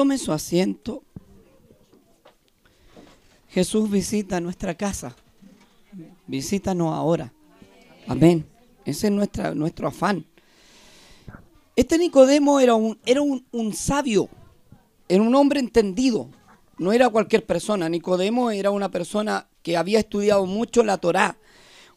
[0.00, 1.02] Tome su asiento.
[3.50, 5.14] Jesús visita nuestra casa.
[6.26, 7.34] Visítanos ahora.
[8.08, 8.46] Amén.
[8.86, 10.24] Ese es nuestro afán.
[11.76, 14.30] Este Nicodemo era, un, era un, un sabio,
[15.06, 16.30] era un hombre entendido,
[16.78, 17.86] no era cualquier persona.
[17.90, 21.36] Nicodemo era una persona que había estudiado mucho la Torá,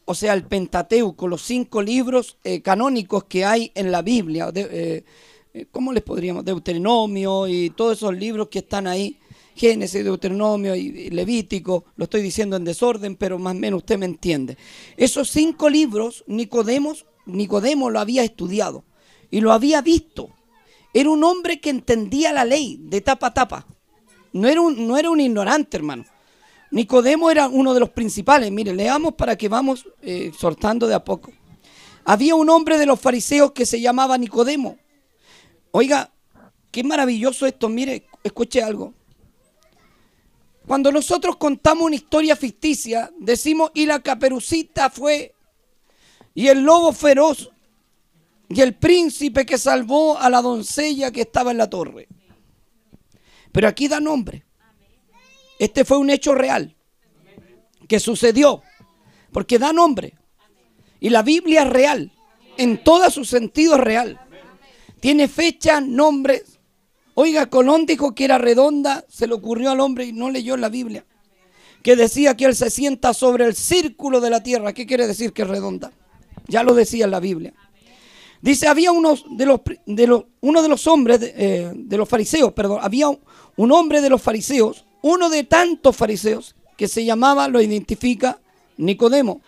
[0.04, 4.52] o sea, el Pentateuco, los cinco libros eh, canónicos que hay en la Biblia.
[4.54, 5.04] Eh,
[5.70, 6.44] ¿Cómo les podríamos?
[6.44, 9.18] Deuteronomio y todos esos libros que están ahí.
[9.54, 14.06] Génesis, Deuteronomio y Levítico, lo estoy diciendo en desorden, pero más o menos usted me
[14.06, 14.58] entiende.
[14.96, 18.82] Esos cinco libros, Nicodemos, Nicodemo lo había estudiado
[19.30, 20.30] y lo había visto.
[20.92, 23.66] Era un hombre que entendía la ley de tapa a tapa.
[24.32, 26.04] No era un, no era un ignorante, hermano.
[26.72, 28.50] Nicodemo era uno de los principales.
[28.50, 31.30] Mire, leamos para que vamos eh, soltando de a poco.
[32.04, 34.78] Había un hombre de los fariseos que se llamaba Nicodemo.
[35.76, 36.08] Oiga,
[36.70, 37.68] qué maravilloso esto.
[37.68, 38.94] Mire, escuche algo.
[40.68, 45.34] Cuando nosotros contamos una historia ficticia, decimos, y la caperucita fue,
[46.32, 47.50] y el lobo feroz,
[48.48, 52.06] y el príncipe que salvó a la doncella que estaba en la torre.
[53.50, 54.44] Pero aquí da nombre.
[55.58, 56.76] Este fue un hecho real
[57.88, 58.62] que sucedió,
[59.32, 60.16] porque da nombre.
[61.00, 62.12] Y la Biblia es real,
[62.58, 64.23] en todo su sentido es real.
[65.04, 66.44] Tiene fecha, nombres,
[67.12, 70.70] Oiga, Colón dijo que era redonda, se le ocurrió al hombre y no leyó la
[70.70, 71.04] Biblia.
[71.82, 74.72] Que decía que él se sienta sobre el círculo de la tierra.
[74.72, 75.92] ¿Qué quiere decir que es redonda?
[76.48, 77.52] Ya lo decía en la Biblia.
[78.40, 79.60] Dice, había de los,
[80.40, 84.86] uno de los hombres eh, de los fariseos, perdón, había un hombre de los fariseos,
[85.02, 88.40] uno de tantos fariseos, que se llamaba, lo identifica
[88.78, 89.42] Nicodemo.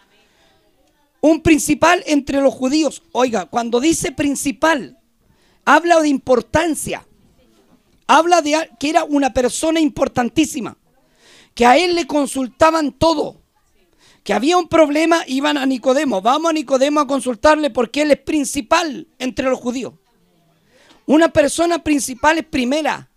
[1.23, 3.03] Un principal entre los judíos.
[3.13, 4.99] Oiga, cuando dice principal,
[5.67, 7.07] habla de importancia
[8.07, 10.77] habla de que era una persona importantísima,
[11.55, 13.41] que a él le consultaban todo,
[14.23, 18.19] que había un problema, iban a Nicodemo, vamos a Nicodemo a consultarle porque él es
[18.19, 19.95] principal entre los judíos.
[21.07, 23.09] Una persona principal es primera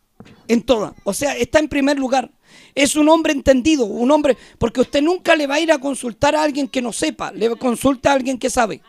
[0.47, 2.31] en toda, o sea, está en primer lugar.
[2.75, 6.35] Es un hombre entendido, un hombre, porque usted nunca le va a ir a consultar
[6.35, 8.81] a alguien que no sepa, le consulta a alguien que sabe.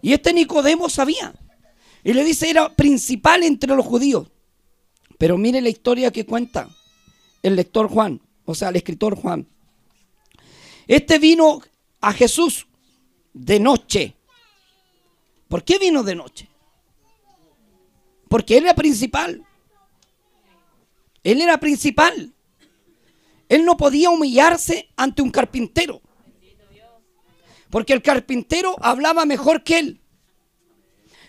[0.00, 1.34] Y este Nicodemo sabía.
[2.04, 4.28] Y le dice, era principal entre los judíos.
[5.18, 6.68] Pero mire la historia que cuenta
[7.42, 9.46] el lector Juan, o sea, el escritor Juan.
[10.86, 11.60] Este vino
[12.00, 12.66] a Jesús
[13.32, 14.14] de noche.
[15.48, 16.48] ¿Por qué vino de noche?
[18.28, 19.44] Porque él era principal.
[21.24, 22.32] Él era principal.
[23.48, 26.00] Él no podía humillarse ante un carpintero.
[27.70, 30.00] Porque el carpintero hablaba mejor que él.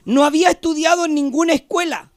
[0.10, 2.12] No había estudiado en ninguna escuela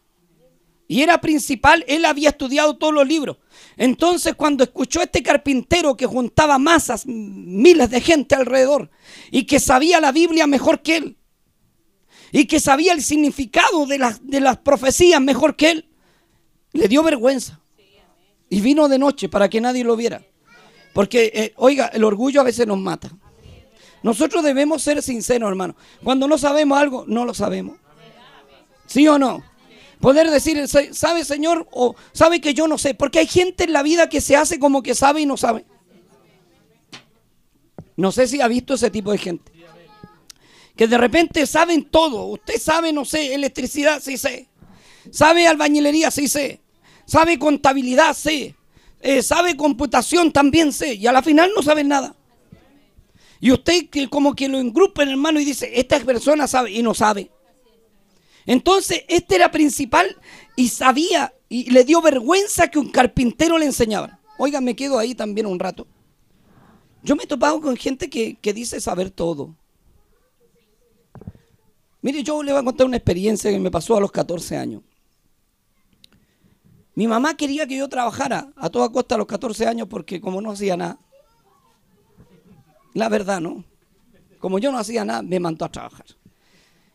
[0.89, 3.37] y era principal, él había estudiado todos los libros.
[3.77, 8.91] Entonces cuando escuchó a este carpintero que juntaba masas, miles de gente alrededor,
[9.31, 11.17] y que sabía la Biblia mejor que él,
[12.31, 15.89] y que sabía el significado de las, de las profecías mejor que él,
[16.73, 17.61] le dio vergüenza.
[18.49, 20.23] Y vino de noche para que nadie lo viera.
[20.95, 23.11] Porque, eh, oiga, el orgullo a veces nos mata.
[24.03, 25.77] Nosotros debemos ser sinceros, hermano.
[26.03, 27.82] Cuando no sabemos algo, no lo sabemos.
[28.93, 29.43] ¿Sí o no?
[30.01, 31.67] Poder decir, ¿sabe Señor?
[31.71, 32.93] O sabe que yo no sé.
[32.93, 35.65] Porque hay gente en la vida que se hace como que sabe y no sabe.
[37.97, 39.51] No sé si ha visto ese tipo de gente.
[40.77, 42.27] Que de repente saben todo.
[42.27, 44.49] Usted sabe, no sé, electricidad, sí sé.
[45.11, 46.61] Sabe albañilería, sí sé.
[47.07, 48.55] Sabe contabilidad, sí.
[49.01, 50.95] Eh, sabe computación, también sé.
[50.97, 52.15] Y a la final no sabe nada.
[53.41, 56.93] Y usted como que lo engrupa en hermano y dice, esta persona sabe y no
[56.93, 57.31] sabe.
[58.47, 60.17] Entonces, este era principal
[60.57, 64.19] y sabía y le dio vergüenza que un carpintero le enseñaba.
[64.39, 65.87] Oiga, me quedo ahí también un rato.
[67.03, 69.55] Yo me he topado con gente que, dice saber todo.
[72.01, 74.83] Mire, yo le voy a contar una experiencia que me pasó a los 14 años.
[76.95, 80.41] Mi mamá quería que yo trabajara a toda costa a los 14 años porque como
[80.41, 80.99] no hacía nada,
[82.95, 83.65] la verdad, ¿no?
[84.39, 86.07] Como yo no hacía nada, me mandó a trabajar.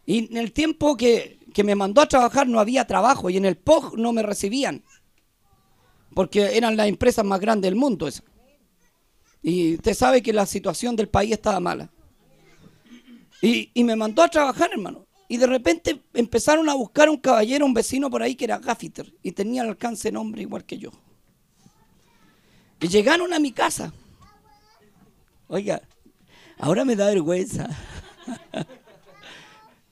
[0.08, 3.44] Y en el tiempo que, que me mandó a trabajar no había trabajo y en
[3.44, 4.84] el POG no me recibían.
[6.16, 8.24] Porque eran las empresas más grandes del mundo esas.
[9.44, 11.92] Y usted sabe que la situación del país estaba mala.
[13.42, 15.06] Y, me mandó a trabajar, hermano.
[15.28, 19.14] Y de repente empezaron a buscar un caballero, un vecino por ahí que era Gaffiter
[19.22, 20.92] y tenía el alcance nombre igual que yo.
[22.80, 23.94] Y llegaron a mi casa.
[25.48, 25.82] Oiga,
[26.58, 27.68] ahora me da vergüenza.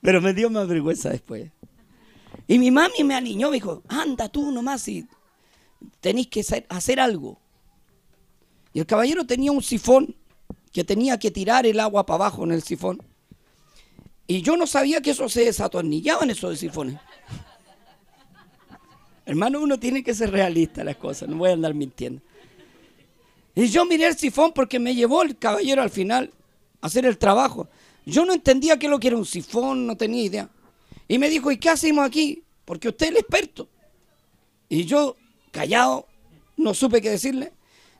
[0.06, 1.50] Pero me dio más vergüenza después.
[2.46, 5.04] Y mi mami me aliñó, me dijo, anda tú nomás y
[5.98, 7.40] tenéis que hacer algo.
[8.72, 10.14] Y el caballero tenía un sifón
[10.72, 13.02] que tenía que tirar el agua para abajo en el sifón.
[14.28, 17.00] Y yo no sabía que eso se desatornillaba en esos sifones.
[19.26, 22.22] Hermano, uno tiene que ser realista las cosas, no voy a andar mintiendo.
[23.56, 26.32] Y yo miré el sifón porque me llevó el caballero al final
[26.80, 27.68] a hacer el trabajo.
[28.06, 30.48] Yo no entendía qué es lo que era un sifón, no tenía idea.
[31.08, 32.42] Y me dijo, ¿y qué hacemos aquí?
[32.64, 33.68] Porque usted es el experto.
[34.68, 35.16] Y yo,
[35.50, 36.06] callado,
[36.56, 37.52] no supe qué decirle.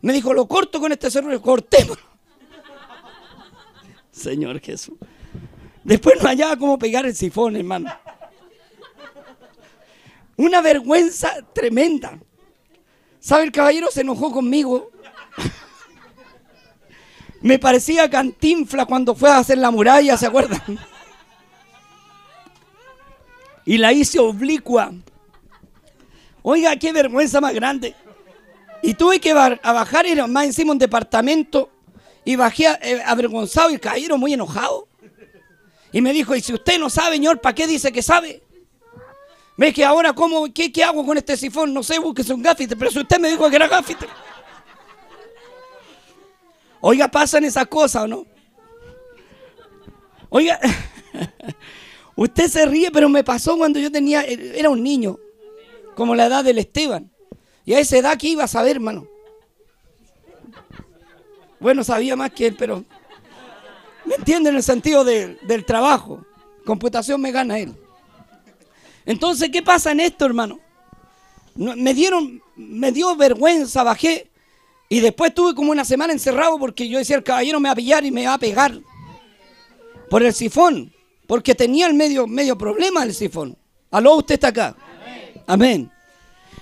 [0.03, 2.05] Me dijo, lo corto con este cerro, cortémoslo.
[4.13, 4.95] Señor Jesús.
[5.83, 7.93] Después no hallaba cómo pegar el sifón, hermano.
[10.37, 12.19] Una vergüenza tremenda.
[13.19, 13.45] ¿Sabe?
[13.45, 14.91] El caballero se enojó conmigo.
[17.47, 20.61] Me parecía cantinfla cuando fue a hacer la muralla, ¿se acuerdan?
[23.65, 24.93] Y la hice oblicua.
[26.43, 27.95] Oiga, qué vergüenza más grande.
[28.83, 31.71] Y tuve que bajar, era más encima un departamento,
[32.25, 34.89] y bajé eh, avergonzado y caballero muy enojado.
[35.93, 38.43] Y me dijo, y si usted no sabe, señor, ¿para qué dice que sabe?
[39.57, 41.73] ¿Ve que ahora cómo, qué, hago con este sifón?
[41.73, 44.09] No sé, busque un gafite, pero si usted me dijo que era gafite.
[46.89, 48.25] Oiga, pasan esas cosas, ¿o no?
[50.29, 50.61] Oiga,
[52.15, 55.19] usted se ríe, pero me pasó cuando yo tenía, era un niño,
[55.97, 57.11] como la edad del Esteban.
[57.65, 59.09] Y a esa edad, ¿qué iba a saber, hermano?
[61.59, 62.85] Bueno, sabía más que él, pero
[64.05, 66.25] ¿me entiende en el sentido del trabajo?
[66.65, 67.75] Computación me gana él.
[69.05, 70.61] Entonces, ¿qué pasa en esto, hermano?
[71.57, 74.31] Me dieron, me dio vergüenza, bajé
[74.89, 77.77] y después tuve como una semana encerrado porque yo decía, el caballero me va a
[77.77, 78.79] pillar y me va a pegar
[80.09, 80.93] por el sifón,
[81.27, 83.57] porque tenía el medio, medio problema el sifón.
[83.91, 84.77] Aló, usted está acá.
[85.47, 85.91] Amén.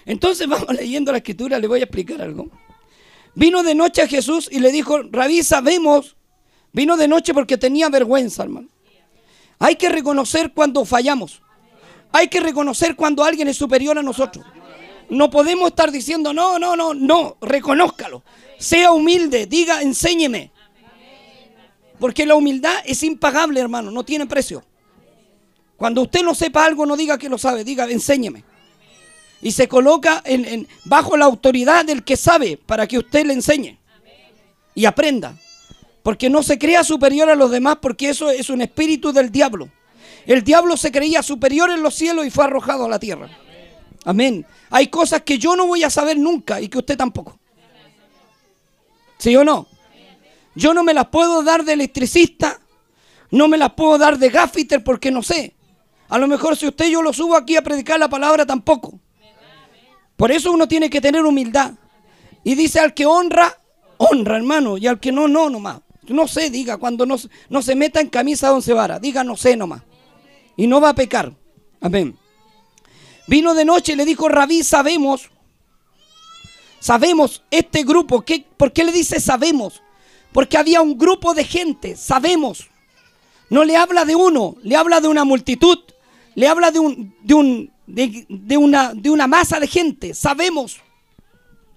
[0.07, 2.49] Entonces vamos leyendo la escritura, le voy a explicar algo.
[3.35, 6.17] Vino de noche a Jesús y le dijo, Rabí, sabemos,
[6.73, 8.69] vino de noche porque tenía vergüenza, hermano.
[9.59, 11.43] Hay que reconocer cuando fallamos.
[12.13, 14.45] Hay que reconocer cuando alguien es superior a nosotros.
[15.11, 18.23] No podemos estar diciendo, no, no, no, no, reconózcalo.
[18.59, 20.51] Sea humilde, diga, enséñeme.
[21.99, 24.65] Porque la humildad es impagable, hermano, no tiene precio.
[25.77, 28.45] Cuando usted no sepa algo, no diga que lo sabe, diga, enséñeme.
[29.43, 33.79] Y se coloca en, bajo la autoridad del que sabe para que usted le enseñe
[34.75, 35.37] y aprenda.
[36.03, 39.69] Porque no se crea superior a los demás porque eso es un espíritu del diablo.
[40.27, 43.31] El diablo se creía superior en los cielos y fue arrojado a la tierra.
[44.05, 44.47] Amén.
[44.71, 47.39] Hay cosas que yo no voy a saber nunca y que usted tampoco.
[49.19, 49.67] ¿Sí o no?
[50.55, 52.61] Yo no me las puedo dar de electricista,
[53.31, 55.55] no me las puedo dar de gaffiter porque no sé.
[56.09, 59.01] A lo mejor si usted yo lo subo aquí a predicar la palabra tampoco.
[60.17, 61.73] Por eso uno tiene que tener humildad.
[62.45, 63.59] Y dice al que honra,
[63.97, 65.81] honra hermano, y al que no, no nomás.
[66.07, 67.17] No sé, diga, cuando no,
[67.49, 69.83] no se meta en camisa once varas, diga no sé nomás.
[70.57, 71.33] Y no va a pecar.
[71.81, 72.17] Amén.
[73.27, 75.31] Vino de noche y le dijo, Rabí, sabemos,
[76.79, 78.23] sabemos este grupo.
[78.23, 79.83] ¿qué, ¿Por qué le dice sabemos?
[80.33, 82.69] Porque había un grupo de gente, sabemos.
[83.49, 85.79] No le habla de uno, le habla de una multitud,
[86.35, 90.13] le habla de, un, de, un, de, una, de una masa de gente.
[90.13, 90.81] Sabemos.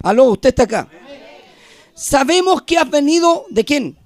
[0.03, 0.89] Aló, usted está acá.
[1.93, 3.97] Sabemos que has venido de quién?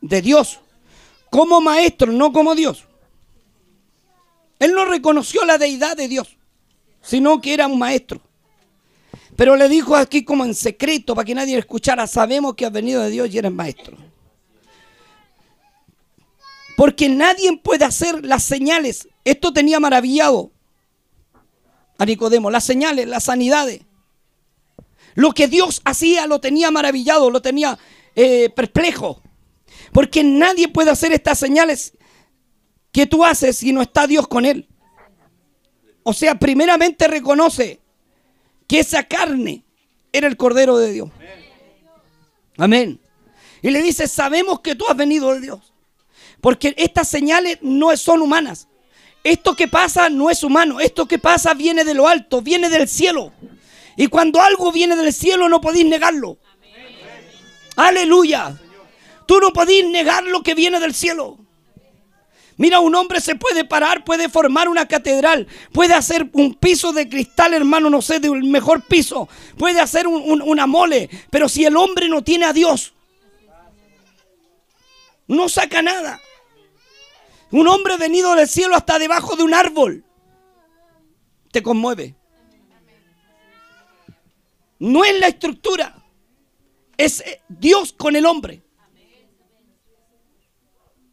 [0.00, 0.60] De Dios.
[1.30, 2.84] Como maestro, no como Dios.
[4.58, 6.36] Él no reconoció la deidad de Dios
[7.02, 8.20] sino que era un maestro.
[9.36, 12.72] Pero le dijo aquí como en secreto para que nadie le escuchara, sabemos que has
[12.72, 13.96] venido de Dios y eres maestro.
[16.76, 19.08] Porque nadie puede hacer las señales.
[19.24, 20.50] Esto tenía maravillado
[21.98, 23.82] a Nicodemo, las señales, las sanidades.
[25.14, 27.78] Lo que Dios hacía lo tenía maravillado, lo tenía
[28.16, 29.22] eh, perplejo.
[29.92, 31.92] Porque nadie puede hacer estas señales
[32.92, 34.68] que tú haces si no está Dios con él.
[36.02, 37.80] O sea, primeramente reconoce
[38.66, 39.64] que esa carne
[40.12, 41.10] era el Cordero de Dios.
[42.56, 43.00] Amén.
[43.62, 45.72] Y le dice, sabemos que tú has venido de Dios.
[46.40, 48.68] Porque estas señales no son humanas.
[49.22, 50.80] Esto que pasa no es humano.
[50.80, 53.32] Esto que pasa viene de lo alto, viene del cielo.
[53.96, 56.38] Y cuando algo viene del cielo no podéis negarlo.
[57.76, 58.58] Aleluya.
[59.26, 61.38] Tú no podéis negar lo que viene del cielo.
[62.60, 67.08] Mira, un hombre se puede parar, puede formar una catedral, puede hacer un piso de
[67.08, 71.74] cristal, hermano, no sé, de un mejor piso, puede hacer una mole, pero si el
[71.78, 72.92] hombre no tiene a Dios,
[75.26, 76.20] no saca nada.
[77.50, 80.04] Un hombre venido del cielo hasta debajo de un árbol
[81.52, 82.14] te conmueve.
[84.80, 86.04] no es la estructura,
[86.98, 88.60] es eh, Dios con el hombre.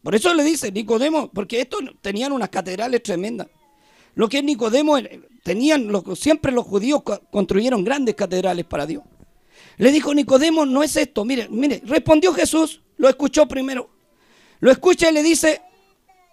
[0.08, 3.46] Por eso le dice Nicodemo, porque estos tenían unas catedrales tremendas.
[4.14, 9.02] Lo que es Nicodemo, eh, tenían, siempre los judíos construyeron grandes catedrales para Dios.
[9.76, 11.26] Le dijo Nicodemo, no es esto.
[11.26, 13.90] Mire, mire, respondió Jesús, lo escuchó primero.
[14.60, 15.60] Lo escucha y le dice,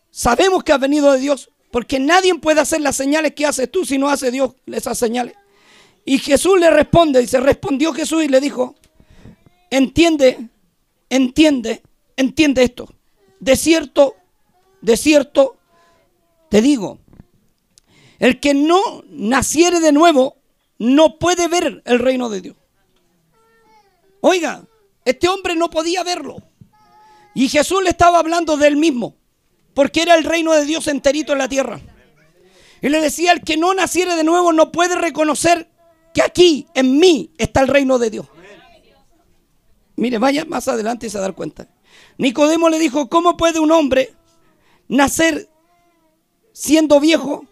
[0.09, 3.83] sabemos que ha venido de Dios, porque nadie puede hacer las señales que haces tú
[3.83, 5.35] si no hace Dios esas señales.
[6.05, 8.73] Y Jesús le responde, dice, respondió Jesús y le dijo,
[9.69, 10.47] entiende,
[11.09, 11.81] entiende,
[12.15, 12.94] entiende esto.
[13.45, 14.15] De cierto,
[14.81, 15.55] de cierto,
[16.49, 16.97] te digo,
[18.17, 20.37] el que no naciere de nuevo
[20.79, 22.55] no puede ver el reino de Dios.
[24.21, 24.65] Oiga,
[25.05, 26.37] este hombre no podía verlo.
[27.35, 29.15] Y Jesús le estaba hablando del mismo,
[29.75, 31.79] porque era el reino de Dios enterito en la tierra.
[32.81, 35.69] Y le decía, el que no naciere de nuevo no puede reconocer
[36.15, 38.25] que aquí, en mí, está el reino de Dios.
[39.97, 41.67] Mire, vaya más adelante y se da cuenta.
[42.17, 44.13] Nicodemo le dijo, ¿cómo puede un hombre
[44.87, 45.49] nacer
[46.53, 47.45] siendo viejo?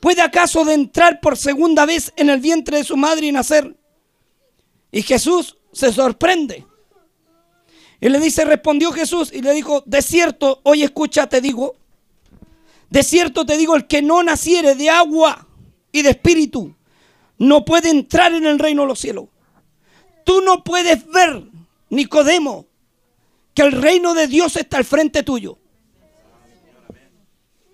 [0.00, 3.76] ¿Puede acaso de entrar por segunda vez en el vientre de su madre y nacer?
[4.92, 6.64] Y Jesús se sorprende.
[8.00, 11.76] Y le dice, respondió Jesús y le dijo, de cierto, hoy escucha, te digo,
[12.90, 15.46] de cierto te digo, el que no naciere de agua
[15.92, 16.74] y de espíritu,
[17.38, 19.26] no puede entrar en el reino de los cielos.
[20.24, 21.44] Tú no puedes ver,
[21.88, 22.66] Nicodemo,
[23.56, 25.58] que el reino de Dios está al frente tuyo.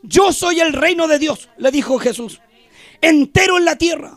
[0.03, 2.41] Yo soy el reino de Dios, le dijo Jesús,
[3.01, 4.17] entero en la tierra.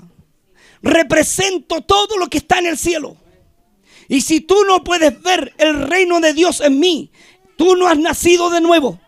[0.84, 3.17] Represento todo lo que está en el cielo.
[4.07, 7.12] Y si tú no puedes ver el reino de Dios en mí,
[7.57, 9.00] tú no has nacido de nuevo.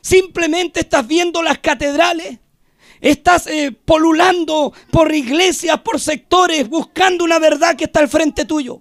[0.00, 2.38] Simplemente estás viendo las catedrales,
[3.00, 8.80] Estás eh, polulando por iglesias, por sectores, buscando una verdad que está al frente tuyo.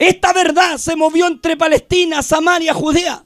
[0.00, 3.22] Esta verdad se movió entre Palestina, Samaria, Judea.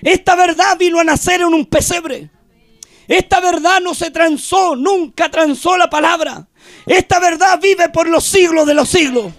[0.00, 2.30] Esta verdad vino a nacer en un pesebre.
[3.06, 6.48] Esta verdad no se transó, nunca transó la palabra.
[6.86, 9.34] Esta verdad vive por los siglos de los siglos.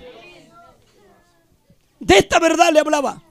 [1.99, 3.23] De esta verdad le hablaba.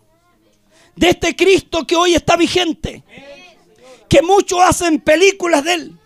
[0.97, 3.05] De este Cristo que hoy está vigente.
[4.09, 6.02] Que muchos hacen películas de él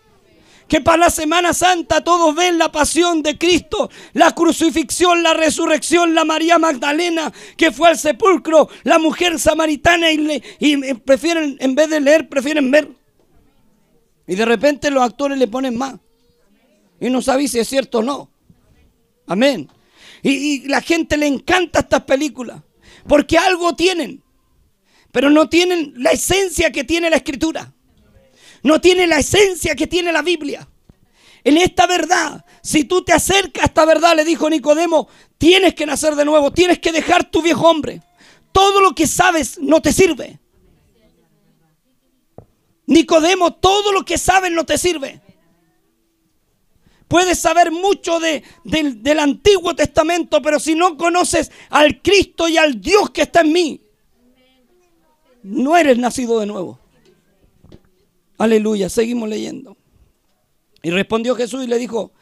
[0.68, 6.14] que para la Semana Santa todos ven la pasión de Cristo, la crucifixión, la resurrección,
[6.14, 11.88] la María Magdalena que fue al sepulcro, la mujer samaritana y, y prefieren, en vez
[11.88, 12.90] de leer, prefieren ver.
[14.26, 15.94] Y de repente los actores le ponen más.
[17.00, 18.30] Y no saben si es cierto o no.
[19.26, 19.68] Amén.
[20.22, 22.60] Y la gente le encanta estas películas.
[23.06, 24.24] Porque algo tienen.
[25.12, 27.75] Pero no tienen la esencia que tiene la escritura
[28.66, 30.68] no tiene la esencia que tiene la Biblia.
[31.44, 35.06] En esta verdad, si tú te acercas a esta verdad, le dijo Nicodemo,
[35.38, 38.02] tienes que nacer de nuevo, tienes que dejar tu viejo hombre.
[38.50, 40.40] Todo lo que sabes no te sirve.
[42.86, 45.20] Nicodemo, todo lo que sabes no te sirve.
[47.06, 52.56] Puedes saber mucho de, del, del Antiguo Testamento, pero si no conoces al Cristo y
[52.56, 53.80] al Dios que está en mí,
[55.44, 56.80] no eres nacido de nuevo.
[58.38, 59.76] Aleluya, seguimos leyendo.
[60.82, 62.12] Y respondió Jesús y le dijo,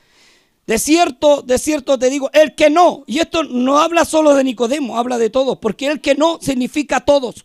[0.66, 4.44] de cierto, de cierto te digo, el que no, y esto no habla solo de
[4.44, 7.44] Nicodemo, habla de todos, porque el que no significa todos.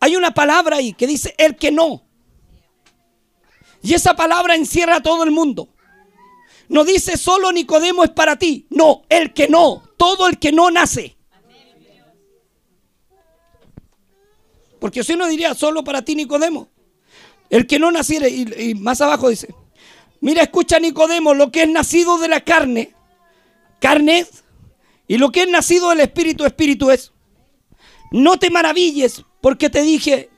[0.00, 2.04] Hay una palabra ahí que dice el que no.
[3.82, 5.68] Y esa palabra encierra a todo el mundo.
[6.68, 8.66] No dice solo Nicodemo es para ti.
[8.70, 11.16] No, el que no, todo el que no nace.
[14.80, 16.68] Porque si no diría solo para ti Nicodemo.
[17.50, 19.54] El que no naciere, y, más abajo dice,
[20.20, 22.92] mira, escucha Nicodemo, lo que es nacido de la carne,
[23.80, 24.44] carne es,
[25.08, 27.12] y lo que es nacido del espíritu, espíritu es.
[28.10, 30.30] No te maravilles porque te dije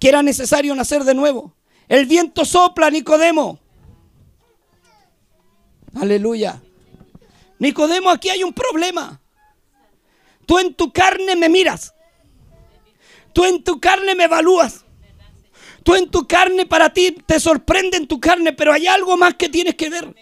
[0.00, 1.54] que era necesario nacer de nuevo.
[1.88, 3.60] El viento sopla, Nicodemo.
[5.94, 6.60] Aleluya.
[7.58, 9.20] Nicodemo, aquí hay un problema.
[10.46, 11.94] Tú en tu carne me miras.
[13.32, 14.84] Tú en tu carne me evalúas.
[15.82, 19.34] Tú en tu carne, para ti te sorprende en tu carne, pero hay algo más
[19.34, 20.14] que tienes que ver.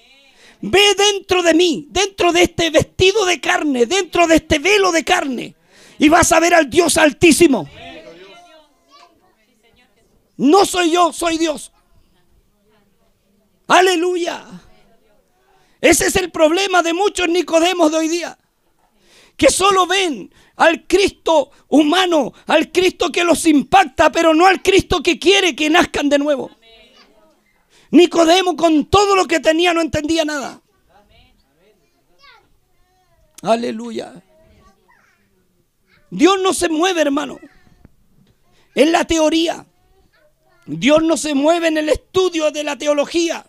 [0.60, 5.04] Ve dentro de mí, dentro de este vestido de carne, dentro de este velo de
[5.04, 5.54] carne,
[5.98, 7.68] y vas a ver al Dios altísimo.
[10.36, 11.72] No soy yo, soy Dios.
[13.66, 14.44] Aleluya.
[15.80, 18.38] Ese es el problema de muchos Nicodemos de hoy día.
[19.38, 25.02] Que solo ven al Cristo humano, al Cristo que los impacta, pero no al Cristo
[25.02, 26.50] que quiere que nazcan de nuevo.
[27.90, 30.60] Nicodemo con todo lo que tenía no entendía nada.
[33.42, 34.22] Aleluya.
[36.10, 37.38] Dios no se mueve, hermano,
[38.74, 39.66] en la teoría.
[40.66, 43.46] Dios no se mueve en el estudio de la teología,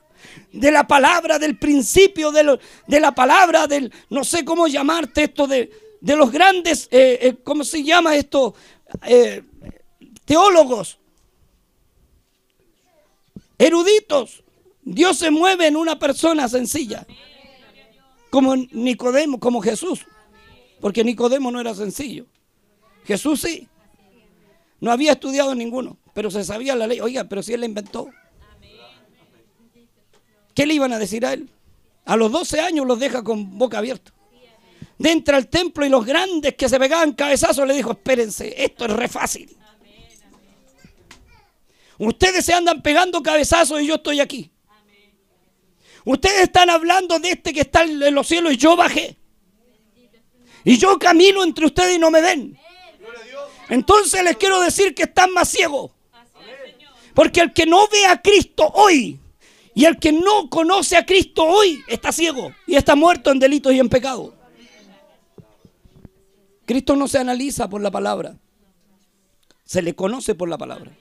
[0.51, 5.71] de la palabra, del principio de, la palabra, del, no sé cómo llamarte esto, de,
[6.01, 8.55] los grandes, eh, eh, ¿cómo se llama esto?
[9.05, 9.43] Eh,
[10.25, 10.97] teólogos,
[13.57, 14.43] eruditos.
[14.81, 17.05] Dios se mueve en una persona sencilla,
[18.29, 20.05] como Nicodemo, como Jesús,
[20.81, 22.25] porque Nicodemo no era sencillo.
[23.05, 23.67] Jesús sí.
[24.79, 27.01] No había estudiado ninguno, pero se sabía la ley.
[27.01, 28.09] Oiga, pero si él la inventó.
[30.53, 31.50] ¿Qué le iban a decir a él?
[32.06, 34.12] A los 12 años los deja con boca abierta.
[34.98, 38.91] Dentro al templo y los grandes que se pegaban cabezazos le dijo, espérense, esto es
[38.91, 39.56] re fácil.
[41.98, 44.51] Ustedes se andan pegando cabezazos y yo estoy aquí.
[46.06, 49.18] Ustedes están hablando de este que está en los cielos y yo bajé.
[50.63, 52.58] Y yo camino entre ustedes y no me ven.
[53.70, 55.91] Entonces les quiero decir que están más ciegos.
[57.13, 59.20] Porque el que no ve a Cristo hoy
[59.79, 63.71] y el que no conoce a Cristo hoy está ciego y está muerto en delitos
[63.71, 64.36] y en pecado.
[66.65, 68.36] Cristo no se analiza por la palabra,
[69.63, 70.91] se le conoce por la palabra.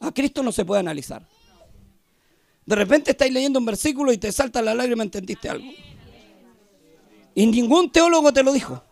[0.00, 1.28] A Cristo no se puede analizar.
[2.64, 5.70] De repente estáis leyendo un versículo y te salta la lágrima, entendiste algo.
[7.34, 8.82] Y ningún teólogo te lo dijo.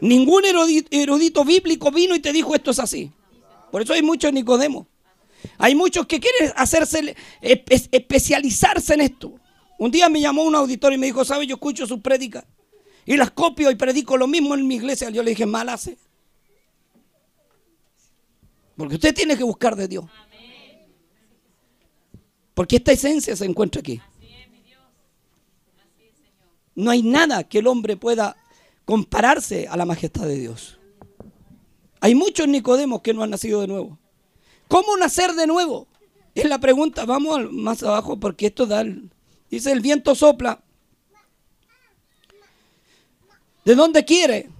[0.00, 3.12] Ningún erudito, bíblico vino y te dijo esto es así.
[3.70, 4.88] Por eso hay muchos Nicodemos.
[5.58, 9.34] Hay muchos que quieren hacerse, especializarse en esto.
[9.78, 11.46] Un día me llamó un auditor y me dijo, ¿sabe?
[11.46, 12.44] Yo escucho sus prédicas
[13.06, 15.08] y las copio y predico lo mismo en mi iglesia.
[15.10, 15.96] Yo le dije, mal hace.
[18.76, 20.04] Porque usted tiene que buscar de Dios.
[22.54, 24.00] Porque esta esencia se encuentra aquí.
[26.74, 28.36] No hay nada que el hombre pueda
[28.84, 30.78] compararse a la majestad de Dios.
[32.00, 33.98] Hay muchos Nicodemos que no han nacido de nuevo.
[34.68, 35.88] ¿Cómo nacer de nuevo?
[36.34, 37.04] Es la pregunta.
[37.04, 38.84] Vamos más abajo porque esto da...
[39.50, 40.62] dice, el viento sopla.
[43.64, 44.50] ¿De dónde quiere?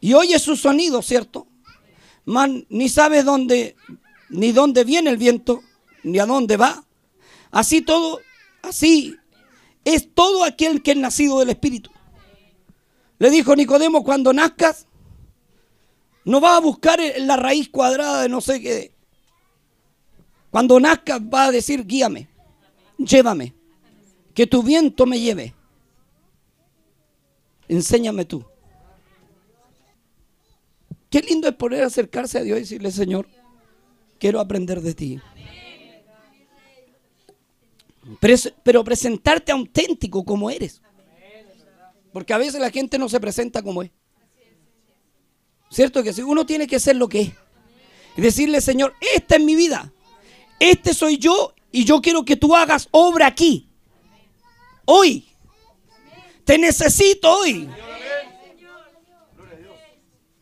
[0.00, 1.46] Y oye su sonido, ¿cierto?
[2.24, 3.76] Man, ni sabe dónde,
[4.28, 5.62] ni dónde viene el viento,
[6.02, 6.84] ni a dónde va.
[7.50, 8.20] Así todo,
[8.62, 9.16] así
[9.84, 11.90] es todo aquel que es nacido del Espíritu.
[13.18, 14.86] Le dijo Nicodemo, cuando nazcas,
[16.24, 18.93] no vas a buscar la raíz cuadrada de no sé qué.
[20.54, 22.28] Cuando nazcas vas a decir, guíame,
[22.96, 23.52] llévame,
[24.32, 25.52] que tu viento me lleve.
[27.66, 28.44] Enséñame tú.
[31.10, 33.26] Qué lindo es poder acercarse a Dios y decirle, Señor,
[34.20, 35.20] quiero aprender de ti.
[38.62, 40.80] Pero, presentarte auténtico como eres.
[42.12, 43.90] Porque a veces la gente no se presenta como es.
[45.68, 47.32] ¿Cierto que si uno tiene que ser lo que es?
[48.16, 49.90] Y decirle, Señor, esta es mi vida.
[50.64, 53.68] Este soy yo y yo quiero que tú hagas obra aquí.
[54.86, 55.28] Hoy.
[56.46, 57.68] Te necesito hoy.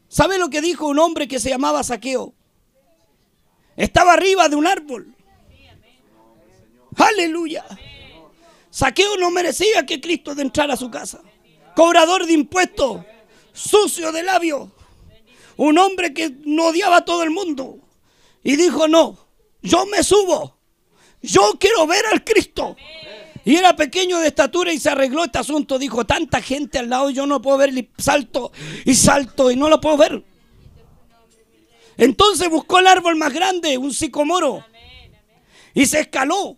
[0.07, 2.35] ¿Sabe lo que dijo un hombre que se llamaba Saqueo?
[3.77, 5.13] Estaba arriba de un árbol.
[6.95, 7.65] Aleluya.
[8.71, 11.21] Saqueo no merecía que Cristo entrara a su casa
[11.75, 13.01] cobrador de impuestos,
[13.53, 14.69] sucio de labios,
[15.57, 17.79] un hombre que no odiaba a todo el mundo.
[18.45, 19.22] Y dijo, no,
[19.62, 20.59] yo me subo,
[21.22, 22.77] yo quiero ver al Cristo.
[23.44, 25.79] Y era pequeño de estatura y se arregló este asunto.
[25.79, 28.53] Dijo, tanta gente al lado, yo no puedo ver, y salto
[28.85, 30.25] y salto y no lo puedo ver.
[31.96, 34.64] Entonces buscó el árbol más grande, un sicomoro,
[35.75, 36.57] y se escaló.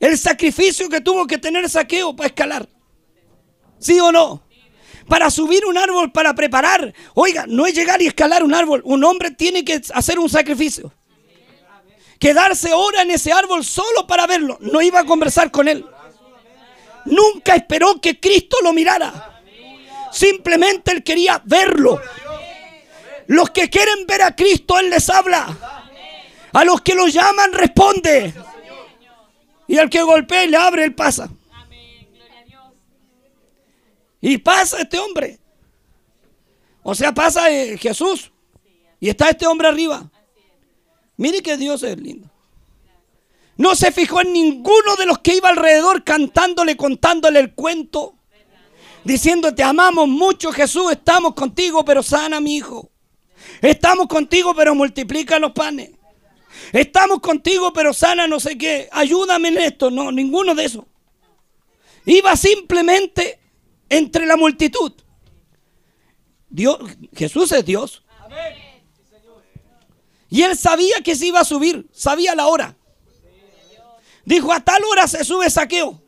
[0.00, 2.68] El sacrificio que tuvo que tener saqueo para escalar.
[3.78, 4.42] ¿Sí o no?
[5.08, 6.92] Para subir un árbol, para preparar.
[7.14, 8.82] Oiga, no es llegar y escalar un árbol.
[8.84, 10.92] Un hombre tiene que hacer un sacrificio.
[12.18, 14.56] Quedarse hora en ese árbol solo para verlo.
[14.60, 15.84] No iba a conversar con él.
[17.04, 19.42] Nunca esperó que Cristo lo mirara.
[20.12, 22.00] Simplemente él quería verlo.
[23.26, 25.46] Los que quieren ver a Cristo, Él les habla.
[26.52, 28.34] A los que lo llaman, responde.
[29.66, 31.28] Y al que golpea y le abre, Él pasa.
[34.20, 35.38] Y pasa este hombre.
[36.82, 38.30] O sea, pasa eh, Jesús.
[39.00, 40.10] Y está este hombre arriba.
[41.16, 42.28] Mire que Dios es lindo.
[43.56, 48.14] No se fijó en ninguno de los que iba alrededor cantándole, contándole el cuento.
[49.04, 52.90] Diciendo, te amamos mucho Jesús, estamos contigo, pero sana mi hijo.
[53.60, 55.90] Estamos contigo, pero multiplica los panes.
[56.72, 58.88] Estamos contigo, pero sana no sé qué.
[58.90, 59.90] Ayúdame en esto.
[59.90, 60.86] No, ninguno de eso.
[62.06, 63.38] Iba simplemente
[63.88, 64.92] entre la multitud.
[66.48, 66.78] Dios,
[67.14, 68.02] Jesús es Dios.
[70.34, 72.76] Y él sabía que se iba a subir, sabía la hora.
[74.24, 76.02] Dijo, a tal hora se sube saqueo.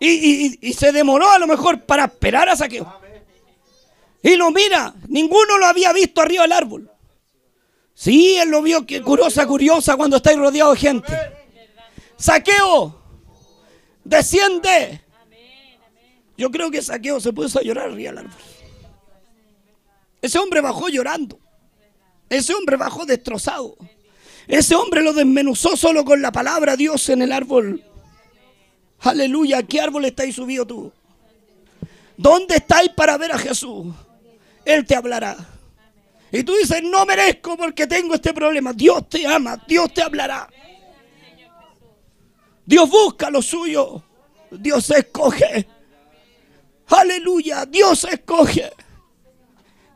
[0.00, 2.92] Y, se demoró a lo mejor para esperar a saqueo.
[4.20, 6.90] Y lo mira, ninguno lo había visto arriba del árbol.
[7.94, 11.12] Sí, él lo vio que curiosa, curiosa cuando está rodeado de gente.
[12.16, 13.00] Saqueo,
[14.02, 15.00] desciende.
[16.36, 18.42] Yo creo que Saqueo se puso a llorar arriba del árbol.
[20.20, 21.38] Ese hombre bajó llorando.
[22.30, 23.76] Ese hombre bajó destrozado.
[24.46, 27.84] Ese hombre lo desmenuzó solo con la palabra Dios en el árbol.
[29.00, 30.92] Aleluya, ¿qué árbol estáis subido tú?
[32.16, 33.86] ¿Dónde estáis para ver a Jesús?
[34.64, 35.36] Él te hablará.
[36.32, 38.72] Y tú dices, no merezco porque tengo este problema.
[38.72, 40.48] Dios te ama, Dios te hablará.
[42.64, 44.02] Dios busca lo suyo.
[44.52, 45.66] Dios escoge.
[46.86, 48.70] Aleluya, Dios escoge.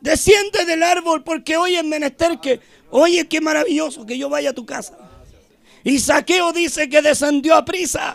[0.05, 4.53] Desciende del árbol porque hoy es menester que, oye, qué maravilloso que yo vaya a
[4.53, 4.99] tu casa.
[5.83, 8.15] Y Saqueo dice que descendió a prisa.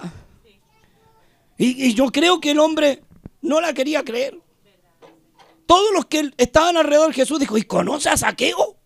[1.58, 3.02] Y, yo creo que el hombre
[3.42, 4.38] no la quería creer.
[5.66, 8.78] Todos los que estaban alrededor de Jesús dijo, ¿y conoce a Saqueo?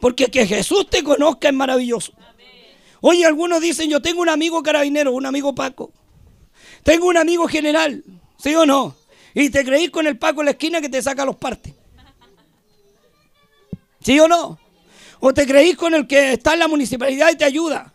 [0.00, 2.12] Porque que Jesús te conozca es maravilloso.
[3.00, 5.94] Oye, algunos dicen, yo tengo un amigo carabinero, un amigo Paco.
[6.82, 8.04] Tengo un amigo general,
[8.36, 9.01] ¿sí o no?
[9.34, 11.74] Y te creís con el Paco en la esquina que te saca los partes.
[14.00, 14.58] ¿Sí o no?
[15.20, 17.92] O te creís con el que está en la municipalidad y te ayuda.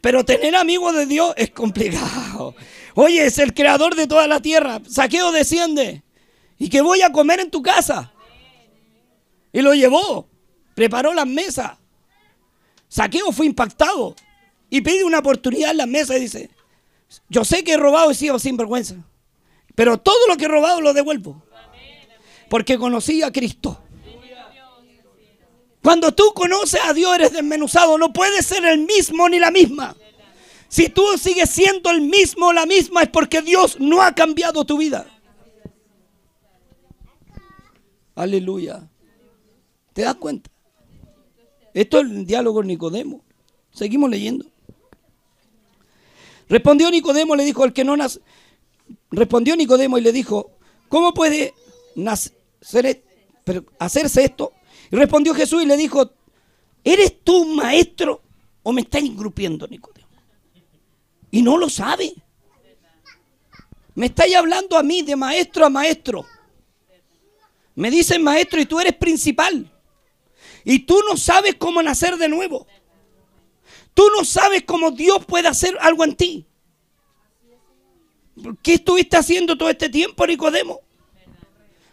[0.00, 2.54] Pero tener amigos de Dios es complicado.
[2.94, 4.80] Oye, es el creador de toda la tierra.
[4.88, 6.02] Saqueo desciende.
[6.58, 8.12] Y que voy a comer en tu casa.
[9.52, 10.28] Y lo llevó.
[10.74, 11.72] Preparó las mesas.
[12.88, 14.14] Saqueo fue impactado.
[14.70, 16.50] Y pide una oportunidad en la mesa y dice,
[17.28, 18.96] yo sé que he robado y sin vergüenza.
[19.78, 21.40] Pero todo lo que he robado lo devuelvo.
[22.48, 23.80] Porque conocí a Cristo.
[25.84, 27.96] Cuando tú conoces a Dios eres desmenuzado.
[27.96, 29.94] No puedes ser el mismo ni la misma.
[30.66, 34.78] Si tú sigues siendo el mismo la misma es porque Dios no ha cambiado tu
[34.78, 35.06] vida.
[38.16, 38.82] Aleluya.
[39.92, 40.50] ¿Te das cuenta?
[41.72, 43.22] Esto es el diálogo Nicodemo.
[43.70, 44.44] Seguimos leyendo.
[46.48, 48.20] Respondió Nicodemo, le dijo, el que no nace,
[49.10, 50.52] respondió Nicodemo y le dijo,
[50.88, 51.54] ¿cómo puede
[51.94, 52.34] nacer,
[53.78, 54.52] hacerse esto?
[54.90, 56.10] Y respondió Jesús y le dijo,
[56.84, 58.22] ¿eres tú maestro
[58.62, 60.08] o me estás ingrupiendo, Nicodemo?
[61.30, 62.14] Y no lo sabe.
[63.94, 66.24] Me estáis hablando a mí de maestro a maestro.
[67.74, 69.70] Me dicen maestro y tú eres principal.
[70.64, 72.66] Y tú no sabes cómo nacer de nuevo.
[73.94, 76.47] Tú no sabes cómo Dios puede hacer algo en ti.
[78.62, 80.80] ¿Qué estuviste haciendo todo este tiempo, Nicodemo?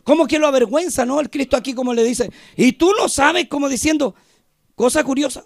[0.03, 1.19] Como que lo avergüenza, ¿no?
[1.19, 2.31] El Cristo aquí como le dice.
[2.55, 4.13] Y tú no sabes, como diciendo,
[4.75, 5.45] cosa curiosa.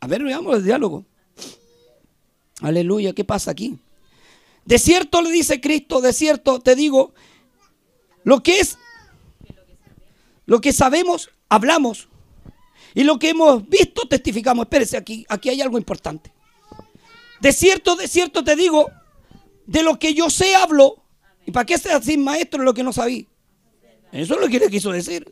[0.00, 1.06] A ver, veamos el diálogo.
[2.60, 3.78] Aleluya, ¿qué pasa aquí?
[4.64, 7.12] De cierto le dice Cristo, de cierto te digo,
[8.24, 8.78] lo que es,
[10.46, 12.08] lo que sabemos, hablamos.
[12.94, 14.64] Y lo que hemos visto, testificamos.
[14.64, 16.33] Espérese, aquí, aquí hay algo importante.
[17.40, 18.90] De cierto, de cierto te digo,
[19.66, 21.02] de lo que yo sé hablo.
[21.46, 23.28] ¿Y para qué seas sin maestro lo que no sabí?
[24.12, 25.30] Eso es lo que le quiso decir.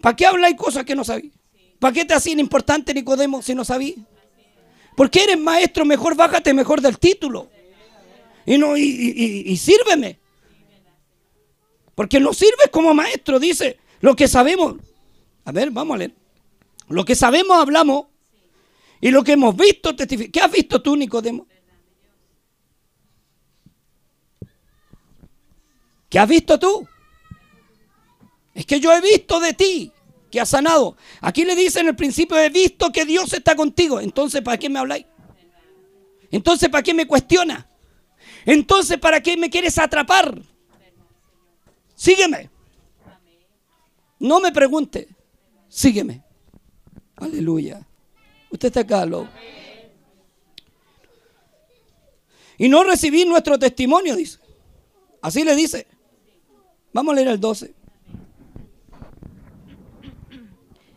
[0.00, 1.32] ¿Para qué habláis cosas que no sabí?
[1.78, 3.96] ¿Para qué te hacían importante Nicodemo si no sabí?
[4.96, 7.48] Porque eres maestro, mejor bájate mejor del título.
[8.46, 10.18] Y, no, y, y, y sírveme.
[11.94, 13.78] Porque no sirves como maestro, dice.
[14.00, 14.76] Lo que sabemos.
[15.44, 16.14] A ver, vamos a leer.
[16.88, 18.06] Lo que sabemos hablamos
[19.02, 19.94] y lo que hemos visto.
[19.96, 21.46] ¿Qué has visto tú, Nicodemo?
[26.08, 26.86] ¿Qué has visto tú?
[28.54, 29.92] Es que yo he visto de ti
[30.30, 30.96] que has sanado.
[31.20, 34.00] Aquí le dice en el principio, he visto que Dios está contigo.
[34.00, 35.04] Entonces, ¿para qué me habláis?
[36.30, 37.68] Entonces, ¿para qué me cuestiona?
[38.46, 40.40] Entonces, ¿para qué me quieres atrapar?
[41.96, 42.50] Sígueme.
[44.20, 45.08] No me pregunte,
[45.68, 46.22] sígueme.
[47.16, 47.84] Aleluya.
[48.52, 49.28] Usted está acá, loco.
[52.58, 54.38] Y no recibí nuestro testimonio, dice.
[55.22, 55.86] Así le dice.
[56.92, 57.74] Vamos a leer el 12.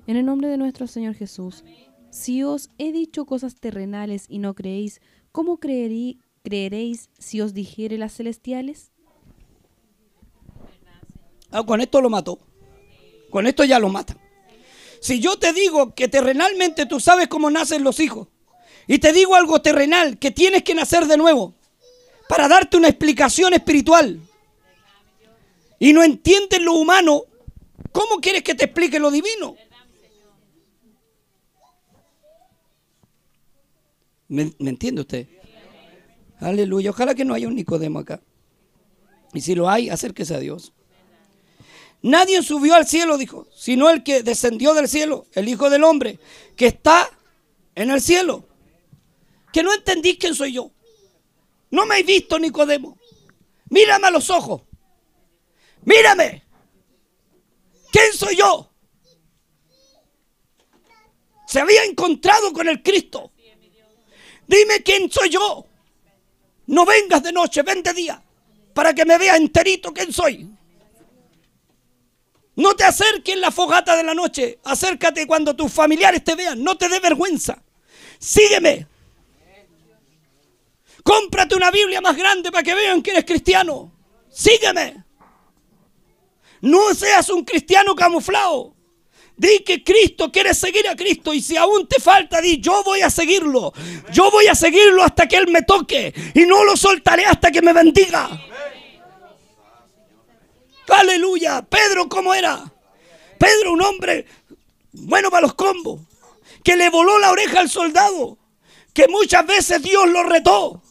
[0.07, 1.63] En el nombre de nuestro Señor Jesús,
[2.11, 8.13] si os he dicho cosas terrenales y no creéis, ¿cómo creeréis si os dijere las
[8.13, 8.91] celestiales?
[11.51, 12.37] Ah, con esto lo mató.
[13.31, 14.17] Con esto ya lo mata.
[15.05, 18.27] Si yo te digo que terrenalmente tú sabes cómo nacen los hijos,
[18.87, 21.53] Y te digo algo terrenal, que tienes que nacer de nuevo
[22.27, 24.19] para darte una explicación espiritual.
[25.77, 27.23] Y no entiendes lo humano,
[27.91, 29.55] ¿cómo quieres que te explique lo divino?
[34.27, 35.27] ¿Me, entiende usted?
[36.39, 36.89] Aleluya.
[36.89, 38.21] Ojalá que no haya un Nicodemo acá.
[39.35, 40.73] Y si lo hay, acérquese a Dios.
[42.01, 46.19] Nadie subió al cielo, dijo, sino el que descendió del cielo, el Hijo del Hombre,
[46.55, 47.09] que está
[47.73, 48.47] en el cielo.
[49.51, 50.71] Que no entendís quién soy yo.
[51.71, 52.97] No me he visto, Nicodemo.
[53.69, 54.61] Mírame a los ojos.
[55.83, 56.43] Mírame.
[57.91, 58.71] ¿Quién soy yo?
[61.47, 63.31] Se había encontrado con el Cristo.
[64.47, 65.65] Dime quién soy yo.
[66.67, 68.23] No vengas de noche, ven de día,
[68.73, 70.54] para que me veas enterito quién soy.
[72.55, 76.63] No te acerques en la fogata de la noche, acércate cuando tus familiares te vean,
[76.63, 77.61] no te dé vergüenza.
[78.17, 78.87] Sígueme.
[81.03, 83.91] Cómprate una Biblia más grande para que vean que eres cristiano.
[84.31, 85.03] Sígueme.
[86.61, 88.73] No seas un cristiano camuflado.
[89.37, 93.01] Di que Cristo quiere seguir a Cristo y si aún te falta, di yo voy
[93.01, 93.73] a seguirlo.
[94.13, 97.61] Yo voy a seguirlo hasta que Él me toque y no lo soltaré hasta que
[97.61, 98.29] me bendiga.
[101.69, 102.71] Pedro, ¿cómo era?
[103.37, 104.25] Pedro, un hombre
[104.91, 106.01] bueno para los combos,
[106.63, 108.37] que le voló la oreja al soldado,
[108.93, 110.81] que muchas veces Dios lo retó,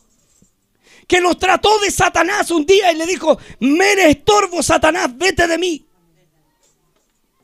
[1.06, 5.58] que los trató de Satanás un día y le dijo, me estorbo, Satanás, vete de
[5.58, 5.86] mí.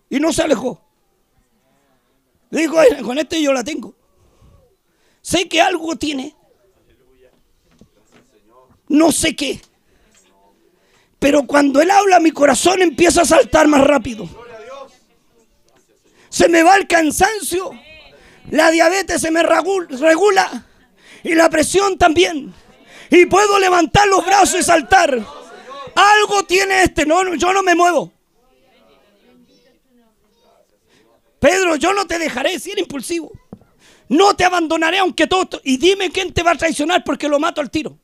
[0.08, 0.82] Y no se alejó.
[2.50, 3.94] Le dijo, con este yo la tengo.
[5.22, 6.34] Sé que algo tiene.
[8.88, 9.60] No sé qué.
[11.20, 14.28] Pero cuando Él habla, mi corazón empieza a saltar más rápido.
[16.30, 17.70] Se me va el cansancio.
[18.50, 20.66] La diabetes se me regula.
[21.22, 22.54] Y la presión también.
[23.10, 25.10] Y puedo levantar los brazos y saltar.
[25.94, 27.04] Algo tiene este.
[27.04, 28.10] No, yo no me muevo.
[31.38, 33.30] Pedro, yo no te dejaré si eres impulsivo.
[34.08, 35.60] No te abandonaré aunque todo...
[35.64, 37.98] Y dime quién te va a traicionar porque lo mato al tiro.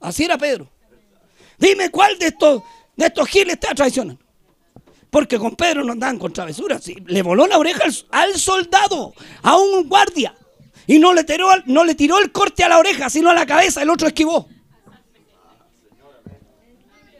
[0.00, 0.70] Así era Pedro.
[1.58, 2.62] Dime cuál de estos,
[2.96, 4.18] de estos giles te traicionan.
[5.10, 6.82] Porque con Pedro no andaban con travesuras.
[7.06, 10.34] Le voló la oreja al, soldado, a un guardia.
[10.86, 13.46] Y no le, tiró, no le tiró el corte a la oreja, sino a la
[13.46, 13.82] cabeza.
[13.82, 14.48] El otro esquivó.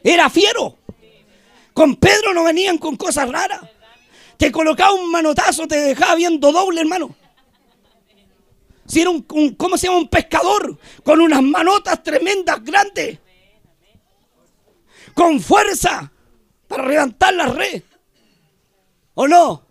[0.02, 0.76] Era fiero.
[1.72, 3.60] Con Pedro no venían con cosas raras
[4.38, 7.14] te colocaba un manotazo, te dejaba viendo doble, hermano.
[8.86, 9.98] Si era un, ¿cómo se llama?
[9.98, 13.18] Un pescador con unas manotas tremendas, grandes.
[15.18, 16.12] Con fuerza
[16.68, 17.82] para levantar la red.
[19.14, 19.66] ¿O no?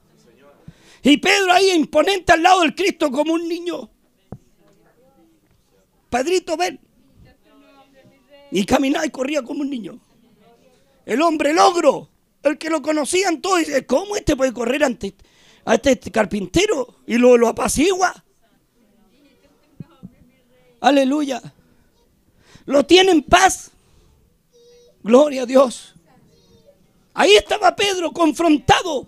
[1.01, 3.89] Y Pedro ahí imponente al lado del Cristo como un niño.
[6.09, 6.77] Padrito, ven.
[8.51, 9.97] Y caminaba y corría como un niño.
[11.05, 12.09] El hombre logro
[12.43, 15.15] el que lo conocían todos, dice, ¿cómo este puede correr ante
[15.63, 16.95] a este carpintero?
[17.07, 18.25] Y lo, lo apacigua.
[20.81, 21.41] Aleluya.
[22.65, 23.71] Lo tiene en paz.
[25.07, 25.95] Gloria a Dios.
[27.13, 29.07] Ahí estaba Pedro confrontado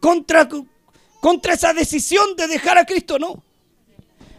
[0.00, 0.46] contra,
[1.20, 3.42] contra esa decisión de dejar a Cristo, no.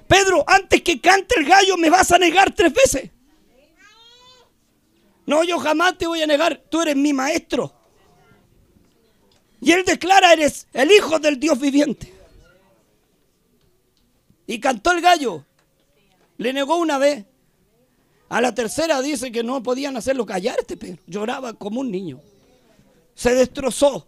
[0.07, 3.09] Pedro, antes que cante el gallo me vas a negar tres veces.
[5.25, 7.73] No, yo jamás te voy a negar, tú eres mi maestro.
[9.59, 12.13] Y él declara, eres el hijo del Dios viviente.
[14.45, 15.43] Y cantó el gallo.
[16.37, 17.25] Le negó una vez.
[18.29, 21.01] A la tercera dice que no podían hacerlo callar este Pedro.
[21.07, 22.19] Lloraba como un niño.
[23.15, 24.07] Se destrozó.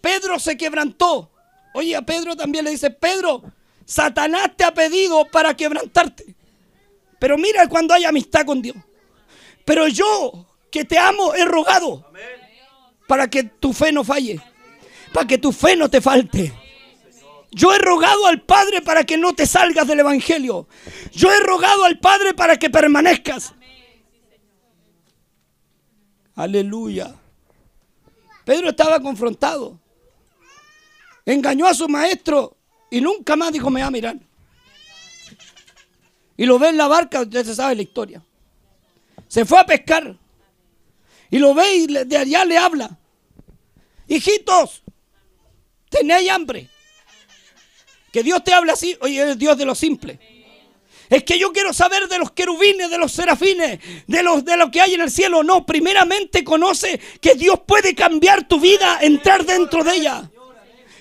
[0.00, 1.30] Pedro se quebrantó.
[1.74, 3.42] Oye, a Pedro también le dice, Pedro,
[3.86, 6.34] Satanás te ha pedido para quebrantarte.
[7.18, 8.76] Pero mira cuando hay amistad con Dios.
[9.64, 12.04] Pero yo, que te amo, he rogado
[13.06, 14.40] para que tu fe no falle,
[15.12, 16.52] para que tu fe no te falte.
[17.52, 20.66] Yo he rogado al Padre para que no te salgas del Evangelio.
[21.12, 23.54] Yo he rogado al Padre para que permanezcas.
[26.34, 27.14] Aleluya.
[28.46, 29.78] Pedro estaba confrontado.
[31.26, 32.56] Engañó a su maestro
[32.90, 34.16] y nunca más dijo, me va a mirar.
[36.38, 38.24] Y lo ve en la barca, ya se sabe la historia.
[39.28, 40.16] Se fue a pescar.
[41.30, 42.98] Y lo ve y de allá le habla.
[44.08, 44.82] Hijitos,
[45.90, 46.71] tenéis hambre.
[48.12, 48.96] Que Dios te habla así.
[49.00, 50.18] Oye, es Dios de lo simple.
[51.08, 54.70] Es que yo quiero saber de los querubines, de los serafines, de, los, de lo
[54.70, 55.42] que hay en el cielo.
[55.42, 60.30] No, primeramente conoce que Dios puede cambiar tu vida, entrar dentro de ella.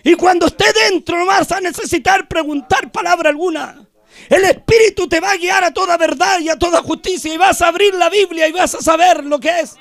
[0.04, 3.88] Y cuando esté dentro no vas a necesitar preguntar palabra alguna.
[4.30, 7.62] El Espíritu te va a guiar a toda verdad y a toda justicia y vas
[7.62, 9.76] a abrir la Biblia y vas a saber lo que es.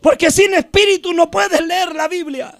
[0.00, 2.54] Porque sin Espíritu no puedes leer la Biblia.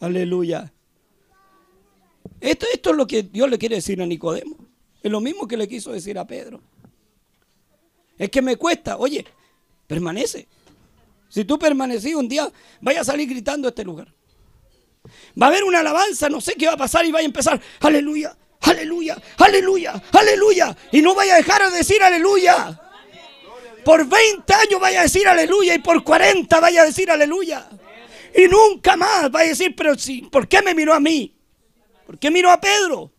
[0.00, 0.72] Aleluya.
[2.40, 4.56] Esto, esto es lo que Dios le quiere decir a Nicodemo.
[5.02, 6.60] Es lo mismo que le quiso decir a Pedro.
[8.18, 8.96] Es que me cuesta.
[8.96, 9.24] Oye,
[9.86, 10.48] permanece.
[11.28, 14.12] Si tú permanecí un día, vaya a salir gritando a este lugar.
[15.40, 17.60] Va a haber una alabanza, no sé qué va a pasar y vaya a empezar,
[17.80, 20.76] aleluya, aleluya, aleluya, aleluya.
[20.92, 22.80] Y no vaya a dejar de decir aleluya.
[23.84, 27.68] Por 20 años vaya a decir aleluya y por 40 vaya a decir aleluya.
[28.34, 31.34] Y nunca más vaya a decir, pero sí, ¿por qué me miró a mí?
[32.06, 33.12] ¿Por qué miró a Pedro?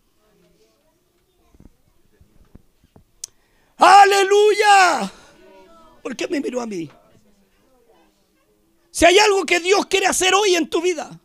[3.76, 5.12] Aleluya.
[6.02, 6.90] ¿Por qué me miró a mí?
[8.90, 11.20] Si hay algo que Dios quiere hacer hoy en tu vida,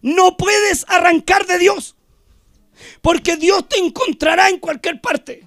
[0.00, 1.96] no puedes arrancar de Dios.
[3.00, 5.46] Porque Dios te encontrará en cualquier parte.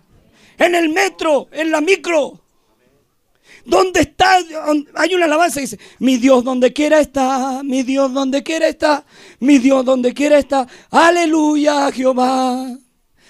[0.57, 2.41] En el metro, en la micro.
[3.65, 4.37] ¿Dónde está?
[4.93, 9.05] Hay una alabanza que dice, mi Dios donde quiera está, mi Dios donde quiera está,
[9.39, 10.67] mi Dios donde quiera está.
[10.91, 12.77] Aleluya, Jehová.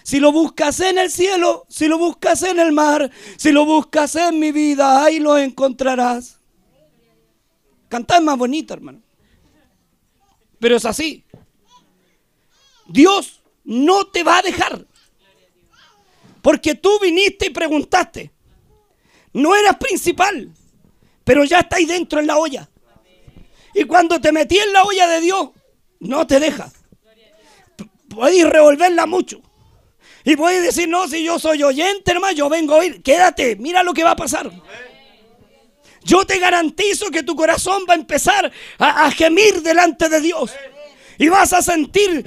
[0.03, 4.15] Si lo buscas en el cielo, si lo buscas en el mar, si lo buscas
[4.15, 6.39] en mi vida, ahí lo encontrarás.
[7.87, 9.01] Cantar más bonito, hermano.
[10.59, 11.23] Pero es así.
[12.87, 14.85] Dios no te va a dejar.
[16.41, 18.34] Porque tú viniste y preguntaste.
[19.35, 20.49] No eras principal,
[21.25, 22.69] pero ya estáis dentro en la olla.
[23.73, 25.49] Y cuando te metí en la olla de Dios,
[25.99, 26.71] no te deja.
[28.07, 29.41] Podéis revolverla mucho.
[30.23, 33.03] Y podéis decir, no, si yo soy oyente, hermano, yo vengo a oír.
[33.03, 34.49] Quédate, mira lo que va a pasar.
[36.01, 40.53] Yo te garantizo que tu corazón va a empezar a, gemir delante de Dios.
[41.17, 42.25] Y vas a sentir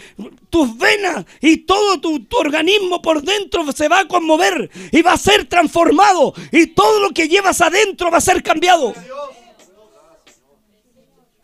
[0.50, 5.18] tus venas y todo tu, organismo por dentro se va a conmover y va a
[5.18, 6.34] ser transformado.
[6.52, 8.94] Y todo lo que llevas adentro va a ser cambiado.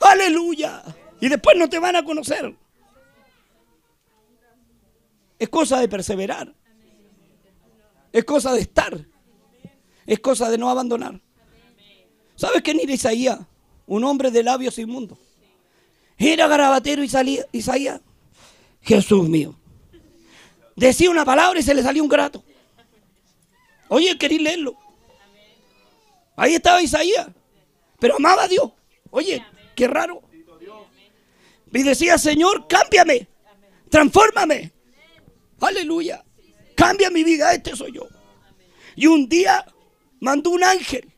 [0.01, 0.83] Aleluya.
[1.21, 2.55] Y después no te van a conocer.
[5.39, 6.55] Es cosa de perseverar.
[8.13, 9.07] Es cosa de estar.
[10.07, 11.21] Es cosa de no abandonar.
[12.37, 13.41] ¿Sabes quién era Isaías?
[13.87, 15.19] Un hombre de labios inmundos.
[16.19, 18.01] Era garabatero Isaías.
[18.83, 19.59] Jesús mío.
[20.77, 22.45] Decía una palabra y se le salió un grato.
[23.89, 24.77] Oye, querí leerlo.
[26.37, 27.29] Ahí estaba Isaías.
[27.99, 28.71] Pero amaba a Dios.
[29.11, 30.23] Oye, qué raro.
[31.73, 33.29] Y decía, Señor, cámbiame.
[33.89, 34.73] Transfórmame.
[35.61, 36.25] Aleluya.
[36.77, 37.53] Cambia mi vida.
[37.53, 38.09] Este soy yo.
[38.97, 39.65] Y un día
[40.21, 41.15] mandó un ángel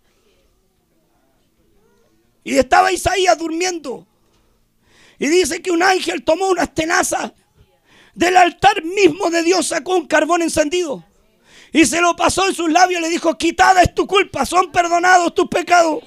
[2.47, 4.07] y estaba Isaías durmiendo.
[5.19, 7.33] Y dice que un ángel tomó unas tenazas
[8.15, 11.05] del altar mismo de Dios, sacó un carbón encendido.
[11.73, 15.35] Y se lo pasó en sus labios le dijo, quitada es tu culpa, son perdonados
[15.35, 16.03] tus pecados.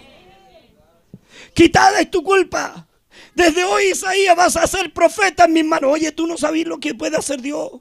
[1.53, 2.87] Quitada es tu culpa.
[3.35, 5.93] Desde hoy, Isaías, vas a ser profeta en mis manos.
[5.93, 7.71] Oye, tú no sabes lo que puede hacer Dios.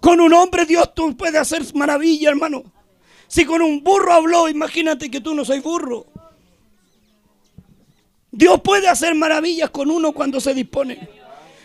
[0.00, 2.64] Con un hombre Dios tú puedes hacer maravilla, hermano.
[3.26, 6.06] Si con un burro habló, imagínate que tú no soy burro.
[8.36, 11.08] Dios puede hacer maravillas con uno cuando se dispone.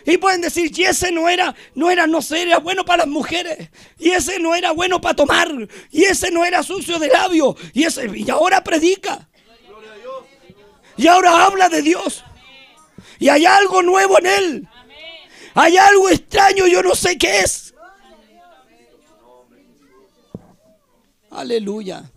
[0.06, 3.08] Y pueden decir, y ese no era, no era, no sé, era bueno para las
[3.08, 3.70] mujeres.
[3.98, 5.52] Y ese no era bueno para tomar.
[5.92, 7.56] Y ese no era sucio de labio.
[7.74, 9.28] Y ese, y ahora predica.
[10.96, 12.24] Y ahora habla de Dios.
[13.18, 14.68] Y hay algo nuevo en él.
[15.56, 17.74] Hay algo extraño, yo no sé qué es.
[21.32, 22.12] Aleluya.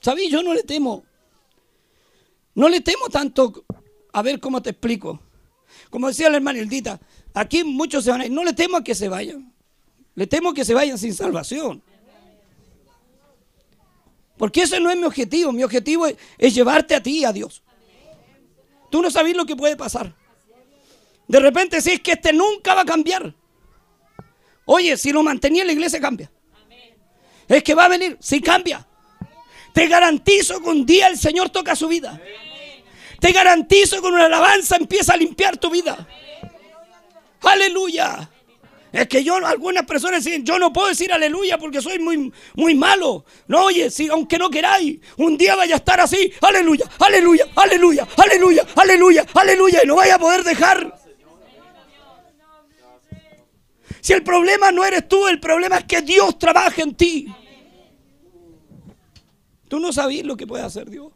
[0.00, 0.30] ¿Sabéis?
[0.30, 1.05] Yo no le temo.
[2.56, 3.66] No le temo tanto,
[4.12, 5.20] a ver cómo te explico.
[5.90, 6.98] Como decía la hermana Hildita,
[7.34, 8.32] aquí muchos se van a ir.
[8.32, 9.52] No le temo a que se vayan.
[10.14, 11.82] Le temo que se vayan sin salvación.
[14.38, 15.52] Porque ese no es mi objetivo.
[15.52, 17.62] Mi objetivo es, llevarte a ti, a Dios.
[18.90, 20.14] Tú no sabes lo que puede pasar.
[21.28, 23.34] De repente si es que este nunca va a cambiar.
[24.64, 26.30] Oye, si lo mantenía en la iglesia cambia.
[27.48, 28.86] Es que va a venir, si cambia.
[29.74, 32.18] Te garantizo que un día el Señor toca su vida.
[33.20, 36.06] Te garantizo que con una alabanza empieza a limpiar tu vida.
[37.40, 38.30] Aleluya.
[38.96, 42.74] Es que yo, algunas personas dicen, yo no puedo decir aleluya porque soy muy, muy
[42.74, 43.26] malo.
[43.46, 48.08] No, oye, si, aunque no queráis, un día vaya a estar así, aleluya, aleluya, aleluya,
[48.16, 50.98] aleluya, aleluya, aleluya, y no vaya a poder dejar.
[54.00, 57.26] Si el problema no eres tú, el problema es que Dios trabaja en ti.
[59.68, 61.12] Tú no sabías lo que puede hacer Dios.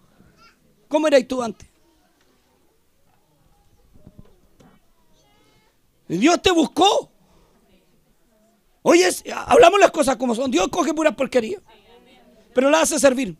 [0.89, 1.70] ¿Cómo eras tú antes?
[6.19, 7.11] Dios te buscó.
[8.83, 9.09] Oye,
[9.47, 10.51] hablamos las cosas como son.
[10.51, 11.61] Dios coge pura porquería.
[12.53, 13.37] Pero la hace servir.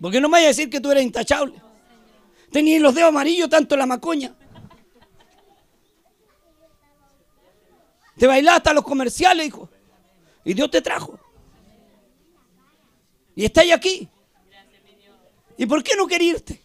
[0.00, 1.54] Porque no me vaya a decir que tú eres intachable.
[2.52, 4.34] Tenías los dedos amarillos tanto la macoña.
[8.18, 9.70] Te bailaste hasta los comerciales, hijo.
[10.44, 11.18] Y Dios te trajo.
[13.34, 14.08] Y estáis aquí.
[15.56, 16.62] ¿Y por qué no quería irte?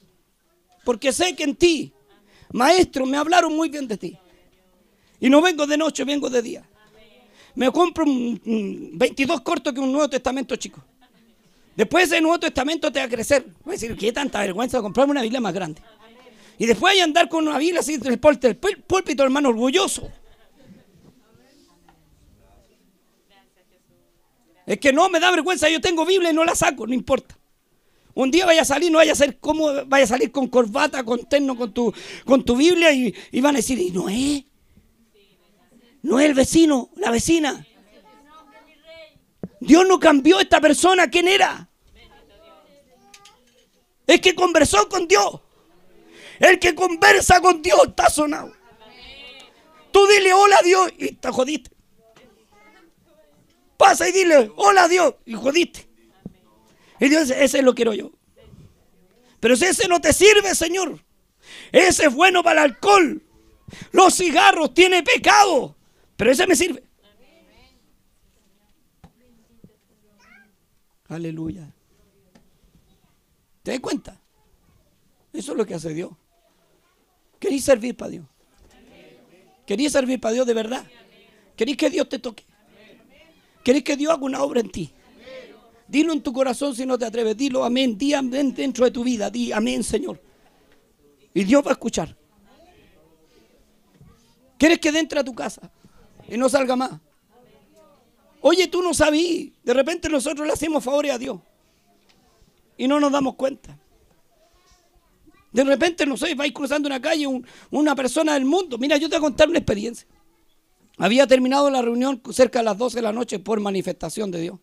[0.83, 1.93] Porque sé que en ti,
[2.51, 4.19] maestro, me hablaron muy bien de ti.
[5.19, 6.69] Y no vengo de noche, vengo de día.
[7.55, 10.83] Me compro un, 22 cortos que un Nuevo Testamento chico.
[11.75, 13.45] Después ese Nuevo Testamento te va a crecer.
[13.63, 15.81] Voy a decir, qué tanta vergüenza comprarme una Biblia más grande.
[16.57, 20.09] Y después hay andar con una Biblia así el púlpito, hermano, orgulloso.
[24.65, 27.37] Es que no me da vergüenza, yo tengo Biblia y no la saco, no importa.
[28.13, 31.03] Un día vaya a salir, no vaya a ser como vaya a salir con corbata,
[31.03, 31.93] con terno, con tu,
[32.23, 34.43] con tu Biblia y van a decir, y no es.
[36.05, 37.65] No es el vecino, la vecina.
[39.59, 41.67] Dios no cambió a esta persona, ¿quién era?
[44.05, 45.41] Es que conversó con Dios.
[46.39, 48.53] El que conversa con Dios está sonado.
[49.91, 51.71] Tú dile hola a Dios y te jodiste.
[53.75, 55.89] Pasa y dile hola a Dios y jodiste.
[56.99, 58.11] Y Dios ese lo quiero yo.
[59.39, 61.03] Pero si ese no te sirve, Señor.
[61.71, 63.23] Ese es bueno para el alcohol.
[63.91, 65.75] Los cigarros tiene pecado.
[66.15, 66.83] Pero ese me sirve.
[71.07, 71.71] Aleluya.
[73.63, 74.19] ¿Te das cuenta?
[75.33, 76.11] Eso es lo que hace Dios.
[77.39, 78.25] ¿Queréis servir para Dios?
[79.65, 80.85] ¿Queréis servir para Dios de verdad?
[81.55, 82.43] ¿Queréis que Dios te toque?
[83.63, 84.91] ¿Queréis que Dios haga una obra en ti?
[85.87, 87.35] Dilo en tu corazón si no te atreves.
[87.35, 87.97] Dilo amén.
[87.97, 89.29] Di amén dentro de tu vida.
[89.29, 90.21] Di amén, Señor.
[91.33, 92.15] Y Dios va a escuchar.
[94.57, 95.71] ¿Quieres que entre a tu casa
[96.27, 96.91] y no salga más?
[98.41, 99.53] Oye, tú no sabías.
[99.63, 101.39] De repente nosotros le hacemos favores a Dios.
[102.77, 103.77] Y no nos damos cuenta.
[105.51, 107.25] De repente, no sé, vais cruzando una calle
[107.71, 108.77] una persona del mundo.
[108.77, 110.07] Mira, yo te voy a contar una experiencia.
[110.97, 114.59] Había terminado la reunión cerca de las 12 de la noche por manifestación de Dios.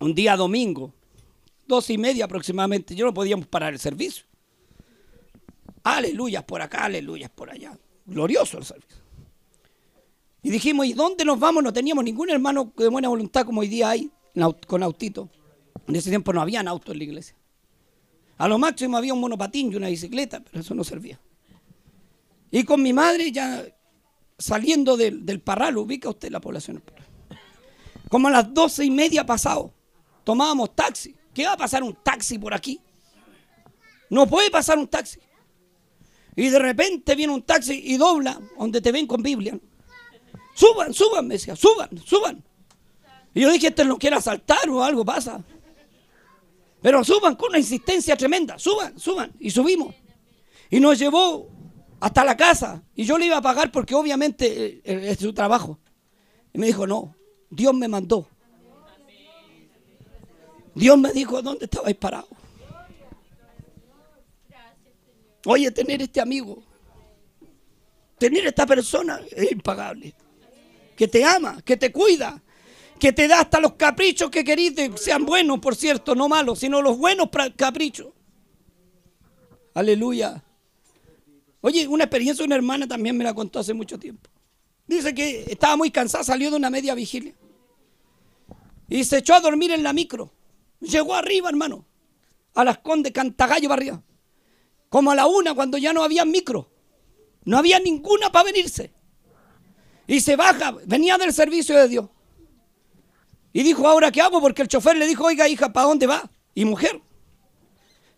[0.00, 0.94] Un día domingo,
[1.66, 4.24] dos y media aproximadamente, yo no podíamos parar el servicio.
[5.82, 7.78] Aleluya por acá, aleluya por allá.
[8.06, 9.03] Glorioso el servicio.
[10.44, 11.62] Y dijimos, ¿y dónde nos vamos?
[11.62, 14.10] No teníamos ningún hermano de buena voluntad como hoy día hay
[14.66, 15.30] con autito.
[15.88, 17.34] En ese tiempo no habían autos en la iglesia.
[18.36, 21.18] A lo máximo había un monopatín y una bicicleta, pero eso no servía.
[22.50, 23.64] Y con mi madre ya
[24.38, 26.82] saliendo del, del parral, ubica usted la población.
[28.10, 29.72] Como a las doce y media pasado,
[30.24, 31.16] tomábamos taxi.
[31.32, 32.78] ¿Qué va a pasar un taxi por aquí?
[34.10, 35.18] No puede pasar un taxi.
[36.36, 39.58] Y de repente viene un taxi y dobla donde te ven con Biblia.
[40.54, 42.42] Suban, suban, me decía, suban, suban.
[43.34, 45.42] Y yo dije, este no quiere asaltar o algo pasa.
[46.80, 49.32] Pero suban con una insistencia tremenda, suban, suban.
[49.40, 49.94] Y subimos.
[50.70, 51.48] Y nos llevó
[51.98, 52.84] hasta la casa.
[52.94, 55.80] Y yo le iba a pagar porque obviamente eh, eh, es su trabajo.
[56.52, 57.16] Y me dijo, no,
[57.50, 58.28] Dios me mandó.
[60.74, 62.28] Dios me dijo, ¿dónde estabais parado?
[65.46, 66.62] Oye, tener este amigo,
[68.18, 70.14] tener esta persona es impagable
[70.96, 72.42] que te ama, que te cuida,
[72.98, 76.80] que te da hasta los caprichos que querís, sean buenos, por cierto, no malos, sino
[76.80, 78.08] los buenos caprichos.
[79.74, 80.42] Aleluya.
[81.60, 84.30] Oye, una experiencia de una hermana también me la contó hace mucho tiempo.
[84.86, 87.34] Dice que estaba muy cansada, salió de una media vigilia.
[88.88, 90.32] Y se echó a dormir en la micro.
[90.80, 91.86] Llegó arriba, hermano.
[92.54, 94.02] A las Condes, Cantagallo para arriba.
[94.88, 96.70] Como a la una, cuando ya no había micro.
[97.44, 98.92] No había ninguna para venirse.
[100.06, 102.06] Y se baja, venía del servicio de Dios.
[103.52, 104.40] Y dijo, ¿ahora qué hago?
[104.40, 106.30] Porque el chofer le dijo, oiga hija, ¿para dónde va?
[106.54, 107.00] Y mujer,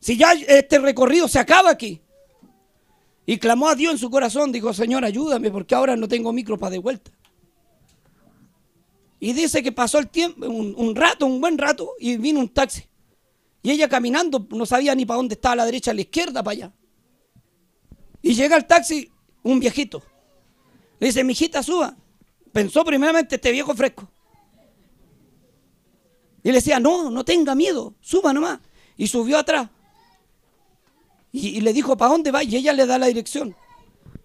[0.01, 2.01] si ya este recorrido se acaba aquí.
[3.26, 6.57] Y clamó a Dios en su corazón, dijo, Señor, ayúdame porque ahora no tengo micro
[6.57, 7.11] para de vuelta.
[9.18, 12.49] Y dice que pasó el tiempo, un, un, rato, un buen rato, y vino un
[12.49, 12.84] taxi.
[13.62, 16.43] Y ella caminando, no sabía ni para dónde estaba, a la derecha, a la izquierda,
[16.43, 16.72] para allá.
[18.22, 19.11] Y llega el taxi,
[19.43, 20.03] un viejito.
[20.99, 21.97] Le dice, mijita, suba.
[22.53, 24.09] Pensó primeramente este viejo fresco.
[26.42, 28.61] Y le decía, no, no tenga miedo, suba nomás.
[28.97, 29.68] Y subió atrás.
[31.32, 32.42] Y, le dijo, ¿para dónde va?
[32.42, 33.55] Y ella le da la dirección.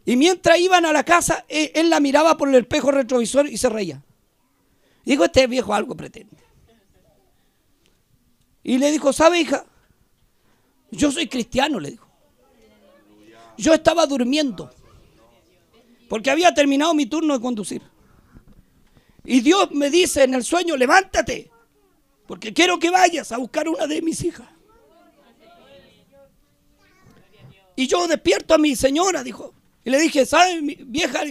[0.05, 3.57] Y mientras iban a la casa, él, él la miraba por el espejo retrovisor y
[3.57, 4.01] se reía.
[5.03, 6.38] Dijo, este viejo algo pretende.
[8.63, 9.65] Y le dijo, ¿sabe, hija?
[10.91, 12.07] Yo soy cristiano, le dijo.
[13.57, 14.69] Yo estaba durmiendo.
[16.12, 17.82] Porque había terminado mi turno de conducir.
[19.24, 21.49] Y Dios me dice en el sueño, levántate,
[22.28, 24.45] porque quiero que vayas a buscar una de mis hijas.
[27.78, 29.53] Y yo despierto a mi señora, dijo.
[29.86, 31.22] Y le dije, ¿sabes, vieja,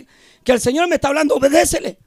[0.42, 1.34] que el Señor me está hablando?
[1.34, 1.98] Obedécele.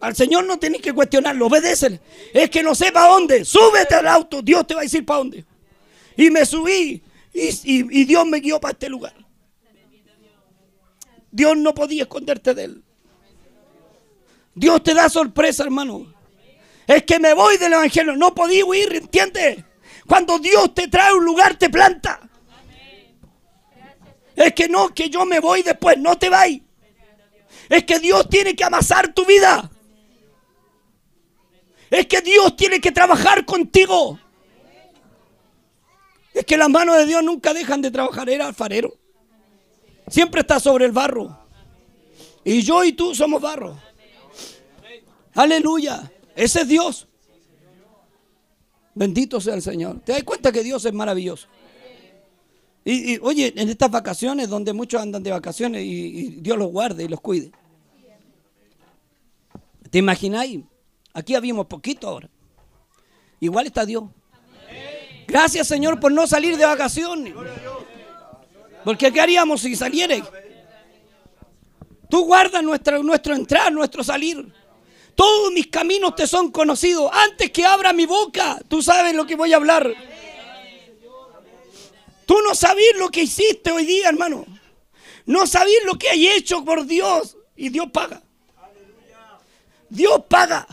[0.00, 2.02] Al Señor no tienes que cuestionarlo, obedécele.
[2.34, 3.46] Es que no sé para dónde.
[3.46, 5.46] Súbete al auto, Dios te va a decir para dónde.
[6.18, 7.02] Y me subí
[7.32, 9.21] y, Dios me guió para este lugar.
[11.32, 12.84] Dios no podía esconderte de él.
[14.54, 16.12] Dios te da sorpresa, hermano.
[16.86, 19.64] Es que me voy del evangelio, no podía huir, ¿entiendes?
[20.06, 22.20] Cuando Dios te trae un lugar, te planta.
[24.36, 26.60] Es que no, que yo me voy después, no te vayas.
[27.68, 29.70] Es que Dios tiene que amasar tu vida.
[31.90, 34.18] Es que Dios tiene que trabajar contigo.
[36.34, 38.28] Es que las manos de Dios nunca dejan de trabajar.
[38.28, 39.01] Era alfarero.
[40.12, 41.38] Siempre está sobre el barro.
[42.44, 43.78] Y yo y tú somos barro.
[45.32, 46.12] Aleluya.
[46.36, 47.08] Ese es Dios.
[48.94, 50.00] Bendito sea el Señor.
[50.00, 51.48] ¿Te das cuenta que Dios es maravilloso?
[52.84, 57.08] Y, oye, en estas vacaciones donde muchos andan de vacaciones y, Dios los guarde y
[57.08, 57.50] los cuide.
[59.90, 60.60] ¿Te imagináis?
[61.14, 62.28] Aquí habíamos poquito ahora.
[63.40, 64.04] Igual está Dios.
[65.26, 67.32] Gracias Señor por no salir de vacaciones.
[68.84, 70.24] Porque ¿qué haríamos si salierais?
[72.08, 74.52] Tú guardas nuestro, nuestro entrar, nuestro salir.
[75.14, 77.10] Todos mis caminos te son conocidos.
[77.12, 79.92] Antes que abra mi boca, tú sabes lo que voy a hablar.
[82.26, 84.44] Tú no sabes lo que hiciste hoy día, hermano.
[85.26, 87.36] No sabes lo que hay hecho por Dios.
[87.56, 88.22] Y Dios paga.
[89.88, 90.66] Dios paga.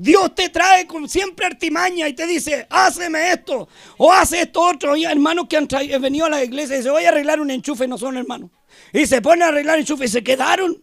[0.00, 4.96] Dios te trae con siempre artimaña y te dice, háceme esto o hace esto otro.
[4.96, 5.68] Y hermanos que han
[6.00, 8.50] venido a la iglesia y dicen, voy a arreglar un enchufe, no son hermanos.
[8.94, 10.82] Y se ponen a arreglar enchufe y se quedaron.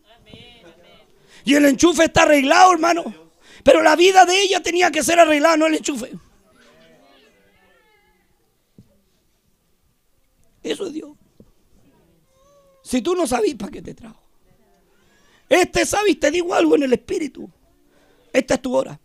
[1.43, 3.31] Y el enchufe está arreglado, hermano.
[3.63, 6.11] Pero la vida de ella tenía que ser arreglada, no el enchufe.
[10.61, 11.09] Eso es Dios.
[12.83, 14.21] Si tú no sabes, ¿para qué te trajo?
[15.49, 17.49] Este sabes, te digo algo en el espíritu.
[18.31, 18.99] Esta es tu hora.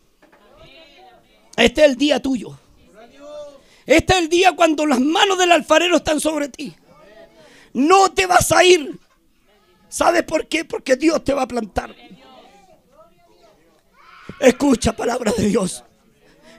[1.57, 2.59] Este es el día tuyo.
[3.87, 6.75] Este es el día cuando las manos del alfarero están sobre ti.
[7.73, 8.99] No te vas a ir.
[9.89, 10.65] ¿Sabes por qué?
[10.65, 11.95] Porque Dios te va a plantar.
[14.41, 15.85] Escucha palabra de Dios.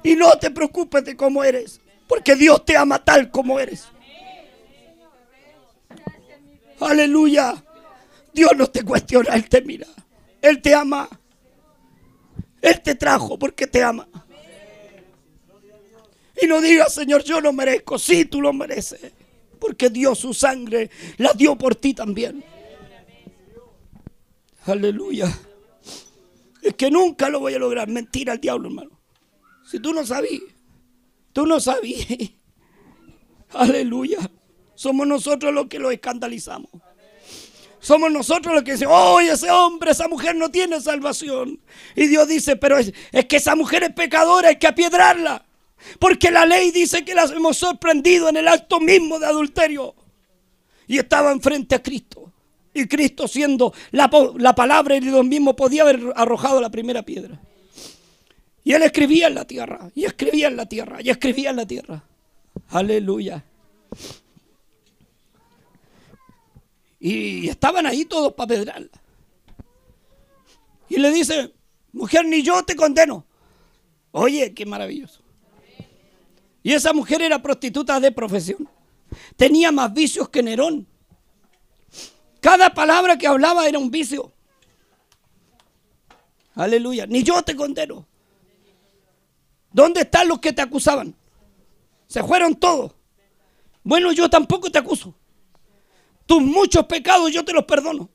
[0.04, 1.82] Y no te preocupes de cómo eres.
[2.08, 3.88] Porque Dios te ama tal como eres.
[6.80, 7.64] Aleluya.
[8.34, 9.88] Dios no te cuestiona, Él te mira.
[10.42, 11.08] Él te ama.
[12.62, 14.08] Él te trajo porque te ama.
[16.42, 18.00] Y no digas, Señor, yo lo merezco.
[18.00, 19.00] Sí, tú lo mereces.
[19.60, 22.44] Porque Dios su sangre la dio por ti también.
[24.66, 25.32] Aleluya.
[26.62, 27.88] Es que nunca lo voy a lograr.
[27.88, 29.00] Mentira al diablo, hermano.
[29.70, 30.42] Si tú no sabías,
[31.32, 32.08] tú no sabías.
[33.52, 34.18] Aleluya.
[34.76, 36.70] Somos nosotros los que lo escandalizamos.
[37.80, 41.60] Somos nosotros los que decimos, oh, ese hombre, esa mujer no tiene salvación.
[41.96, 45.46] Y Dios dice, pero es, es que esa mujer es pecadora, hay que apiedrarla.
[46.00, 49.96] Porque la ley dice que las hemos sorprendido en el acto mismo de adulterio.
[50.88, 52.32] Y estaban frente a Cristo.
[52.74, 57.40] Y Cristo siendo la, palabra y Dios mismo podía haber arrojado la primera piedra.
[58.64, 61.66] Y él escribía en la tierra, y escribía en la tierra, y escribía en la
[61.68, 62.04] tierra.
[62.70, 63.44] Aleluya.
[67.00, 69.02] Y estaban ahí todos para pedrarla.
[70.88, 71.52] Y le dice,
[71.92, 73.26] mujer, ni yo te condeno.
[74.12, 75.23] Oye, qué maravilloso.
[76.64, 78.70] Y esa mujer era prostituta de profesión.
[79.36, 80.88] Tenía más vicios que Nerón.
[82.40, 84.34] Cada palabra que hablaba era un vicio.
[86.56, 87.06] Aleluya.
[87.06, 88.08] Ni yo te condeno.
[89.72, 91.16] ¿Dónde están los que te acusaban?
[92.08, 92.94] Se fueron todos.
[93.84, 95.14] Bueno, yo tampoco te acuso.
[96.26, 98.10] Tus muchos pecados yo te los perdono.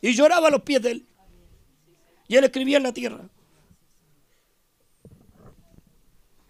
[0.00, 1.06] Y lloraba a los pies de él.
[2.26, 3.28] Y él escribía en la tierra.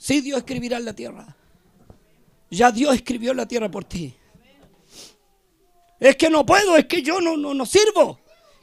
[0.01, 1.37] Sí, Dios escribirá en la tierra.
[2.51, 4.15] Ya Dios escribió en la tierra por ti.
[6.01, 8.19] Es que no puedo, es que yo no, no, no sirvo.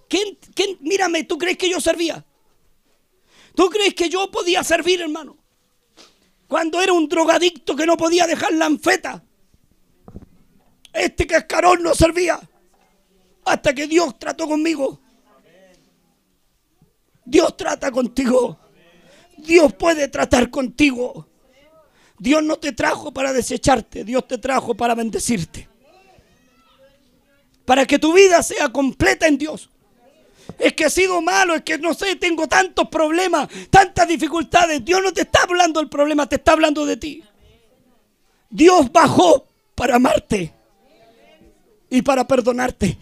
[0.09, 2.25] ¿Quién, quién, mírame, ¿tú crees que yo servía?
[3.53, 5.37] ¿Tú crees que yo podía servir, hermano?
[6.47, 9.23] Cuando era un drogadicto que no podía dejar la anfeta.
[10.91, 12.39] Este cascarón no servía.
[13.45, 14.99] Hasta que Dios trató conmigo.
[17.23, 18.57] Dios trata contigo.
[19.37, 21.27] Dios puede tratar contigo.
[22.19, 25.69] Dios no te trajo para desecharte, Dios te trajo para bendecirte.
[27.65, 29.69] para que tu vida sea completa en Dios.
[30.57, 34.83] Es que he sido malo, es que no sé, tengo tantos problemas, tantas dificultades.
[34.85, 37.23] Dios no te está hablando del problema, te está hablando de ti.
[38.49, 40.53] Dios bajó para amarte
[41.89, 42.97] y para perdonarte.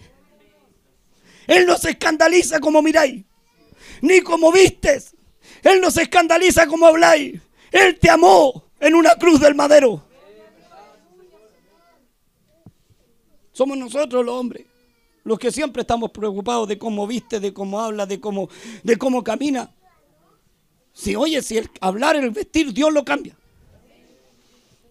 [1.46, 3.24] Él no se escandaliza como miráis,
[4.02, 5.15] ni como vistes.
[5.66, 7.40] Él no se escandaliza como habláis.
[7.72, 10.00] Él te amó en una cruz del madero.
[13.50, 14.64] Somos nosotros los hombres,
[15.24, 18.48] los que siempre estamos preocupados de cómo viste, de cómo habla, de cómo,
[18.84, 19.68] de cómo camina.
[20.92, 23.36] Si oye, si el hablar, el vestir, Dios lo cambia.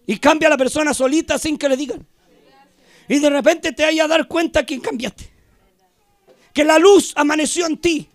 [0.06, 2.06] Y cambia a la persona solita sin que le digan.
[3.08, 5.30] Y de repente te vaya a dar cuenta quién cambiaste.
[6.52, 8.10] Que la luz amaneció en ti.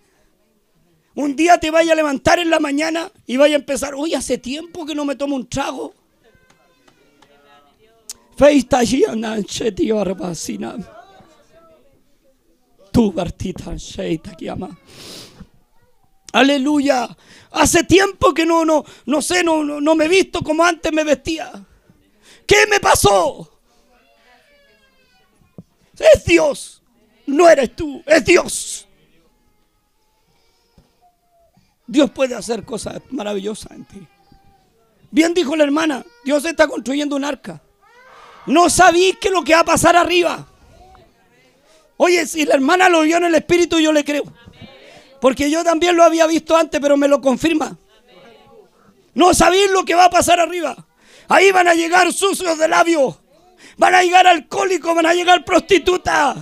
[1.15, 4.37] Un día te vaya a levantar en la mañana y vaya a empezar, oye, hace
[4.37, 5.93] tiempo que no me tomo un trago.
[12.91, 13.75] Tu Bartita.
[16.33, 17.15] Aleluya.
[17.51, 20.91] Hace tiempo que no, no, no sé, no, no, no me he visto como antes
[20.93, 21.51] me vestía.
[22.47, 23.59] ¿Qué me pasó?
[25.99, 26.81] Es Dios.
[27.27, 28.87] No eres tú, es Dios.
[31.91, 34.07] Dios puede hacer cosas maravillosas en ti.
[35.11, 37.61] Bien dijo la hermana, Dios está construyendo un arca.
[38.45, 40.47] No sabéis qué es lo que va a pasar arriba.
[41.97, 44.23] Oye, si la hermana lo vio en el espíritu, yo le creo.
[45.19, 47.77] Porque yo también lo había visto antes, pero me lo confirma.
[49.13, 50.87] No sabéis lo que va a pasar arriba.
[51.27, 53.17] Ahí van a llegar sucios de labios.
[53.77, 56.37] Van a llegar alcohólicos, van a llegar prostitutas.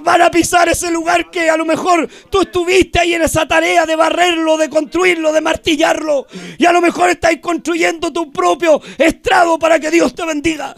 [0.00, 3.86] Van a pisar ese lugar que a lo mejor tú estuviste ahí en esa tarea
[3.86, 6.26] de barrerlo, de construirlo, de martillarlo.
[6.58, 10.74] Y a lo mejor estáis construyendo tu propio estrado para que Dios te bendiga.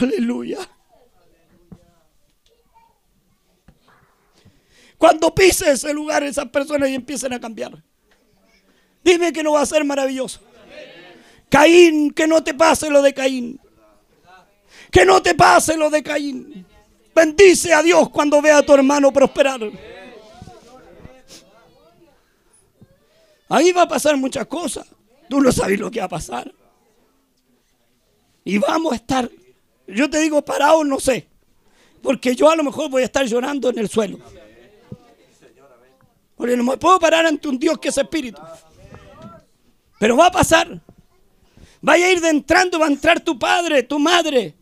[0.00, 0.58] Aleluya.
[4.98, 7.82] Cuando pise ese lugar, esas personas y empiecen a cambiar.
[9.04, 10.40] Dime que no va a ser maravilloso.
[11.48, 13.60] Caín, que no te pase lo de Caín.
[14.90, 16.66] Que no te pase lo de Caín.
[17.14, 19.60] Bendice a Dios cuando vea a tu hermano prosperar.
[23.48, 24.86] Ahí va a pasar muchas cosas.
[25.28, 26.52] Tú no sabes lo que va a pasar.
[28.44, 29.28] Y vamos a estar
[29.86, 31.28] yo te digo parado, no sé.
[32.02, 34.18] Porque yo a lo mejor voy a estar llorando en el suelo.
[36.36, 38.40] Porque no me puedo parar ante un Dios que es espíritu.
[39.98, 40.80] Pero va a pasar.
[41.86, 44.56] Vaya a ir de entrando, va a entrar tu padre, tu madre,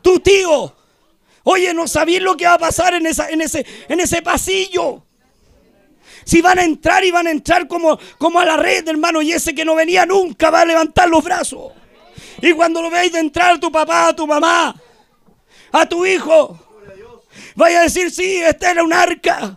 [0.00, 0.74] tu tío.
[1.42, 5.04] Oye, no sabéis lo que va a pasar en, ese, pasillo.
[6.24, 7.98] Si van a entrar y van a entrar como,
[8.40, 11.70] a la red, hermano, y ese que no venía nunca va a levantar los brazos.
[12.40, 14.74] Y cuando lo veáis de entrar tu papá, a tu mamá,
[15.70, 16.58] a tu hijo,
[17.56, 19.54] vaya a decir, sí, esta era un arca.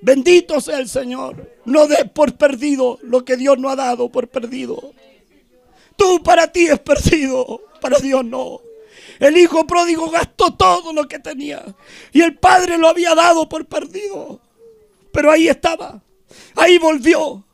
[0.00, 1.51] Bendito sea el Señor.
[1.64, 4.92] No des por perdido lo que Dios no ha dado por perdido.
[5.96, 8.60] Tú para ti es perdido, para Dios no.
[9.18, 11.62] El hijo pródigo gastó todo lo que tenía
[12.12, 14.40] y el padre lo había dado por perdido.
[15.12, 16.02] Pero ahí estaba,
[16.56, 17.44] ahí volvió.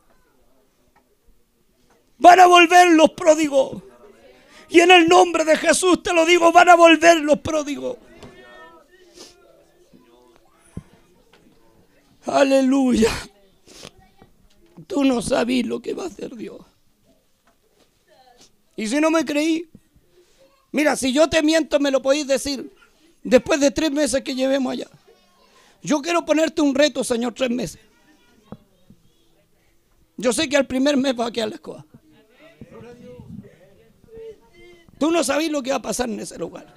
[2.18, 3.82] Van a volver los pródigos.
[4.70, 7.96] Y en el nombre de Jesús te lo digo, van a volver los pródigos.
[12.26, 13.10] Aleluya.
[14.88, 16.58] Tú no sabes lo que va a hacer Dios.
[18.74, 19.68] Y si no me creí,
[20.72, 22.72] mira, si yo te miento me lo podéis decir
[23.22, 24.88] después de tres meses que llevemos allá.
[25.82, 27.80] Yo quiero ponerte un reto, Señor, tres meses.
[30.16, 31.86] Yo sé que al primer mes va a quedar la escoba.
[34.98, 36.74] Tú no sabes lo que va a pasar en ese lugar.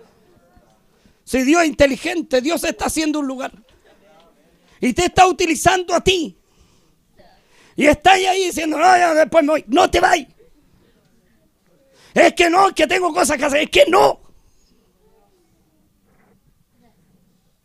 [1.24, 3.52] Si Dios es inteligente, Dios está haciendo un lugar.
[4.82, 6.38] Y te está utilizando a ti.
[7.82, 9.66] Y está ahí diciendo, no, ya después me voy.
[9.66, 10.28] No te vayas.
[12.14, 13.64] Es que no, es que tengo cosas que hacer.
[13.64, 14.22] Es que no.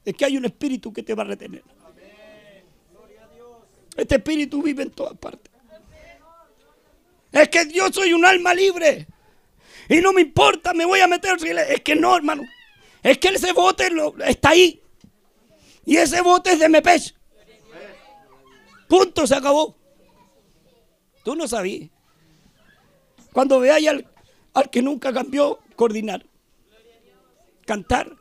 [0.02, 1.62] Es que hay un espíritu que te va a retener.
[3.94, 5.52] Este espíritu vive en todas partes.
[7.30, 9.06] Es que yo soy un alma libre.
[9.86, 11.36] Y no me importa, me voy a meter.
[11.68, 12.42] Es que no, hermano.
[13.02, 13.90] Es que ese bote
[14.24, 14.82] está ahí.
[15.84, 17.14] Y ese bote es de Mepech.
[18.88, 19.75] Punto, se acabó.
[21.26, 21.90] Tú no sabías.
[23.32, 24.06] Cuando veáis al,
[24.54, 26.24] al que nunca cambió, coordinar.
[27.64, 28.16] Cantar.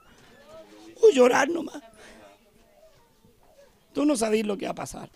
[1.03, 1.83] O llorar nomás.
[3.93, 5.11] Tú no sabías lo que va a pasar.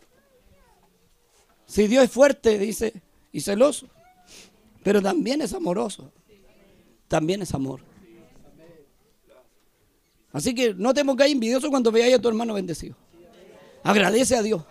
[1.66, 2.94] Si Dios es fuerte, dice,
[3.32, 3.88] y celoso,
[4.84, 6.12] pero también es amoroso.
[7.08, 7.80] también es amor.
[10.32, 12.96] Así que no te pongáis envidioso cuando veáis a tu hermano bendecido.
[13.82, 14.62] Agradece a Dios.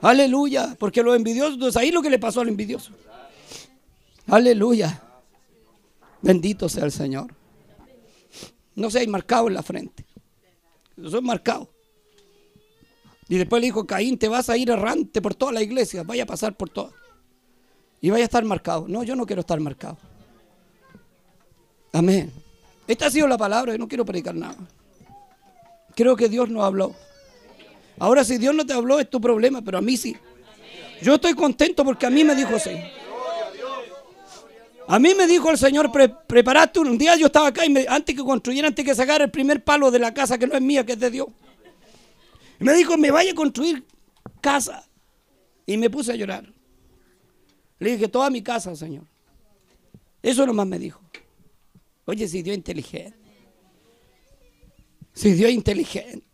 [0.00, 2.92] Aleluya, porque los envidiosos, ahí lo que le pasó al envidioso.
[4.26, 5.02] Aleluya.
[6.22, 7.34] Bendito sea el Señor.
[8.74, 10.06] No seáis marcado en la frente.
[11.02, 11.68] Soy marcado.
[13.28, 16.22] Y después le dijo, Caín, te vas a ir errante por toda la iglesia, vaya
[16.22, 16.94] a pasar por todas.
[18.00, 18.86] Y vaya a estar marcado.
[18.88, 19.98] No, yo no quiero estar marcado.
[21.92, 22.32] Amén.
[22.86, 24.56] Esta ha sido la palabra, y no quiero predicar nada.
[25.94, 26.94] Creo que Dios nos habló.
[27.98, 30.16] Ahora, si Dios no te habló, es tu problema, pero a mí sí.
[31.02, 32.70] Yo estoy contento porque a mí me dijo así.
[34.90, 35.92] A mí me dijo el Señor,
[36.26, 39.62] preparaste un día yo estaba acá y antes que construyera, antes que sacar el primer
[39.62, 41.28] palo de la casa que no es mía, que es de Dios.
[42.58, 43.84] me dijo, me vaya a construir
[44.40, 44.88] casa.
[45.66, 46.50] Y me puse a llorar.
[47.78, 49.04] Le dije, toda mi casa, Señor.
[50.22, 51.00] Eso nomás me dijo.
[52.06, 53.18] Oye, si Dios es inteligente.
[55.12, 56.27] Si Dios es inteligente.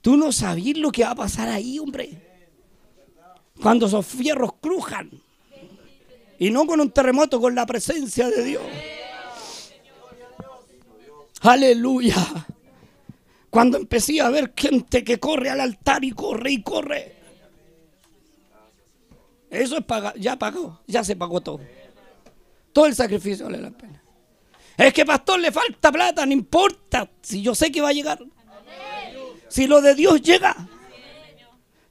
[0.00, 2.26] Tú no sabías lo que va a pasar ahí, hombre.
[3.60, 5.10] Cuando esos fierros crujan.
[6.38, 8.62] Y no con un terremoto, con la presencia de Dios.
[11.42, 12.16] Aleluya.
[13.50, 17.16] Cuando empecé a ver gente que corre al altar y corre y corre.
[19.50, 21.60] Eso es pagar, ya pagó, ya se pagó todo.
[22.72, 24.00] Todo el sacrificio vale la pena.
[24.76, 27.10] Es que pastor le falta plata, no importa.
[27.20, 28.18] Si yo sé que va a llegar.
[29.50, 30.56] Si lo de Dios llega.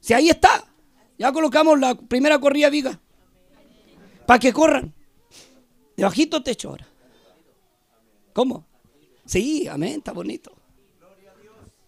[0.00, 0.64] Si ahí está.
[1.16, 2.98] Ya colocamos la primera corrida viga
[4.26, 4.94] para que corran.
[5.96, 6.86] Debajito techo ahora.
[8.32, 8.64] ¿Cómo?
[9.26, 10.52] Sí, amén, está bonito.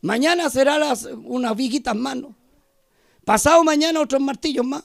[0.00, 2.34] Mañana será las, unas viguitas ¿no?
[3.24, 4.82] Pasado mañana otros martillos más.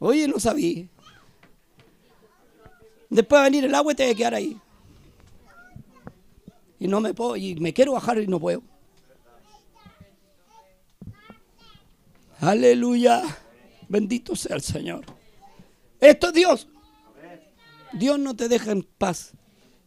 [0.00, 0.88] Oye, no sabía.
[3.08, 4.60] Después va a venir el agua y te voy a quedar ahí.
[6.80, 8.62] Y no me puedo, y me quiero bajar y no puedo.
[12.40, 13.22] Aleluya.
[13.88, 15.04] Bendito sea el Señor.
[16.00, 16.68] Esto es Dios.
[17.92, 19.32] Dios no te deja en paz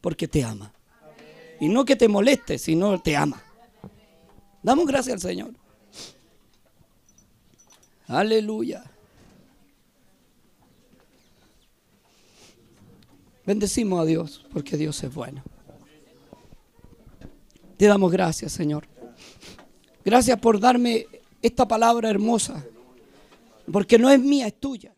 [0.01, 0.73] porque te ama.
[1.59, 3.41] Y no que te moleste, sino te ama.
[4.61, 5.53] Damos gracias al Señor.
[8.07, 8.83] Aleluya.
[13.45, 15.43] Bendecimos a Dios porque Dios es bueno.
[17.77, 18.87] Te damos gracias, Señor.
[20.05, 21.07] Gracias por darme
[21.43, 22.65] esta palabra hermosa.
[23.71, 24.92] Porque no es mía, es tuya.